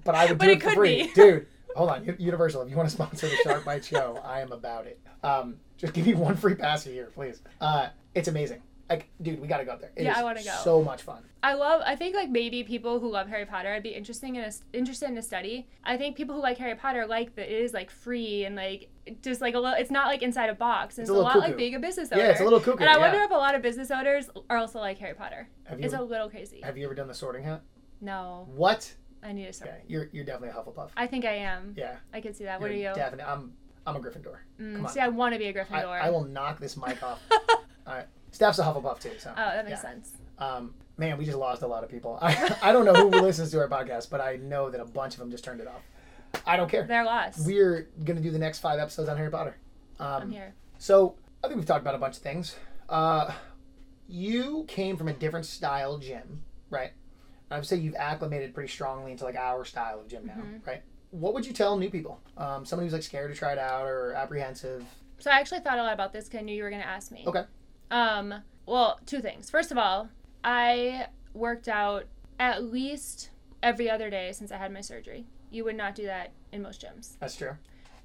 [0.03, 1.13] but I would do it it, for free, be.
[1.13, 1.47] dude.
[1.75, 2.61] Hold on, Universal.
[2.61, 4.99] If you want to sponsor the Shark Bite Show, I am about it.
[5.23, 7.41] Um, just give me one free pass a year, please.
[7.59, 8.61] Uh, it's amazing.
[8.89, 9.91] Like, dude, we gotta go up there.
[9.95, 10.51] It Yeah, is I wanna go.
[10.63, 11.23] So much fun.
[11.41, 11.81] I love.
[11.85, 15.09] I think like maybe people who love Harry Potter, I'd be interesting in a, interested
[15.09, 15.67] in a study.
[15.83, 18.89] I think people who like Harry Potter like that it is like free and like
[19.23, 19.75] just like a little.
[19.75, 20.99] It's not like inside a box.
[20.99, 21.57] It's it's, a a, lot like cuckoo.
[21.57, 22.21] being a business owner.
[22.21, 22.77] Yeah, it's a little cuckoo.
[22.79, 22.99] And I yeah.
[22.99, 25.47] wonder if a lot of business owners are also like Harry Potter.
[25.65, 26.61] have you It's a ever, little crazy.
[26.61, 27.61] have you ever done the Sorting Hat?
[28.01, 28.93] No, What?
[29.23, 29.71] I need a start.
[29.71, 30.89] Yeah, you're you're definitely a Hufflepuff.
[30.95, 31.73] I think I am.
[31.75, 31.95] Yeah.
[32.13, 32.61] I can see that.
[32.61, 32.95] What are You're you?
[32.95, 33.25] Definitely.
[33.31, 33.53] I'm
[33.87, 34.37] I'm a Gryffindor.
[34.59, 34.91] Mm, come on.
[34.91, 35.99] see, I want to be a Gryffindor.
[35.99, 37.19] I will knock this mic off.
[37.31, 38.05] All right.
[38.35, 39.11] Steph's a Hufflepuff too.
[39.17, 39.31] So.
[39.31, 39.89] Oh, that makes yeah.
[39.89, 40.11] sense.
[40.37, 42.19] Um, man, we just lost a lot of people.
[42.21, 45.13] I, I don't know who listens to our podcast, but I know that a bunch
[45.13, 45.81] of them just turned it off.
[46.45, 46.85] I don't care.
[46.85, 47.45] They're lost.
[47.45, 49.55] We're gonna do the next five episodes on Harry Potter.
[50.01, 50.53] I'm Um, here.
[50.77, 52.57] so I think we've talked about a bunch of things.
[52.89, 53.31] Uh,
[54.09, 56.91] you came from a different style gym, right?
[57.49, 60.57] I would say you've acclimated pretty strongly into like our style of gym now, mm-hmm.
[60.67, 60.81] right?
[61.11, 62.19] What would you tell new people?
[62.37, 64.83] Um, somebody who's like scared to try it out or apprehensive.
[65.19, 66.87] So I actually thought a lot about this because I knew you were going to
[66.87, 67.23] ask me.
[67.25, 67.43] Okay.
[67.91, 68.43] Um.
[68.65, 69.49] Well, two things.
[69.49, 70.09] First of all,
[70.43, 72.05] I worked out
[72.39, 73.29] at least
[73.61, 75.25] every other day since I had my surgery.
[75.51, 77.17] You would not do that in most gyms.
[77.19, 77.55] That's true.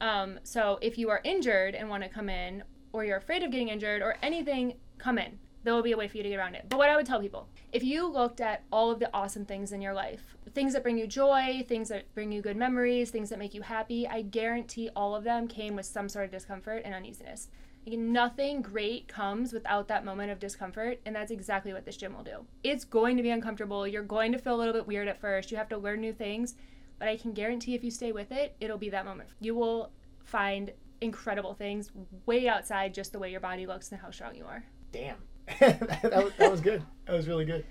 [0.01, 2.63] Um, so if you are injured and want to come in,
[2.93, 5.39] or you're afraid of getting injured, or anything, come in.
[5.63, 6.67] There will be a way for you to get around it.
[6.69, 9.73] But what I would tell people if you looked at all of the awesome things
[9.73, 13.29] in your life, things that bring you joy, things that bring you good memories, things
[13.29, 16.83] that make you happy, I guarantee all of them came with some sort of discomfort
[16.85, 17.49] and uneasiness.
[17.87, 22.15] Like, nothing great comes without that moment of discomfort, and that's exactly what this gym
[22.15, 22.45] will do.
[22.63, 23.87] It's going to be uncomfortable.
[23.87, 25.51] You're going to feel a little bit weird at first.
[25.51, 26.55] You have to learn new things,
[26.99, 29.31] but I can guarantee if you stay with it, it'll be that moment.
[29.41, 29.91] You will
[30.25, 31.91] find incredible things
[32.27, 34.65] way outside just the way your body looks and how strong you are.
[34.93, 35.17] Damn.
[35.61, 36.83] that, was, that was good.
[37.07, 37.65] That was really good.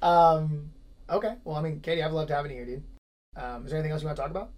[0.00, 0.70] Um,
[1.10, 1.34] okay.
[1.44, 2.82] Well, I mean, Katie, I've loved having you here, dude.
[3.36, 4.50] Um, is there anything else you want to talk about?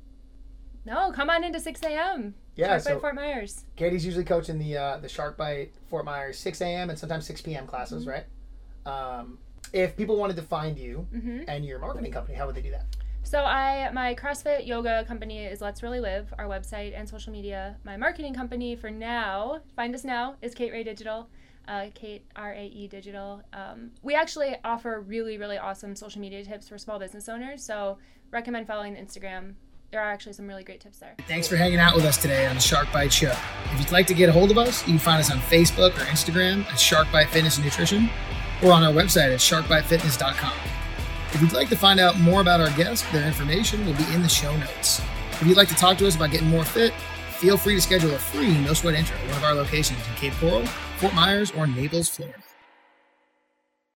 [0.84, 2.34] No, come on into 6 a.m.
[2.56, 3.64] Yeah, Shark so Bite Fort Myers.
[3.76, 6.90] Katie's usually coaching the uh, the Shark Bite Fort Myers 6 a.m.
[6.90, 7.66] and sometimes 6 p.m.
[7.66, 8.10] classes, mm-hmm.
[8.10, 9.18] right?
[9.18, 9.38] Um,
[9.72, 11.42] if people wanted to find you mm-hmm.
[11.48, 12.84] and your marketing company, how would they do that?
[13.24, 17.76] So I my CrossFit yoga company is Let's Really Live, our website and social media.
[17.82, 21.28] My marketing company for now, find us now, is Kate Rae Digital.
[21.66, 23.42] Uh, Kate R A E Digital.
[23.54, 27.64] Um, we actually offer really really awesome social media tips for small business owners.
[27.64, 27.96] So
[28.30, 29.54] recommend following Instagram
[29.94, 31.14] there are actually some really great tips there.
[31.28, 33.32] Thanks for hanging out with us today on the Shark Bite Show.
[33.72, 35.94] If you'd like to get a hold of us, you can find us on Facebook
[35.96, 38.10] or Instagram at Shark Bite Fitness and Nutrition
[38.64, 40.52] or on our website at sharkbitefitness.com.
[41.32, 44.22] If you'd like to find out more about our guests, their information will be in
[44.22, 45.00] the show notes.
[45.30, 46.92] If you'd like to talk to us about getting more fit,
[47.38, 50.14] feel free to schedule a free no sweat intro at one of our locations in
[50.16, 50.66] Cape Coral,
[50.98, 52.43] Fort Myers, or Naples, Florida.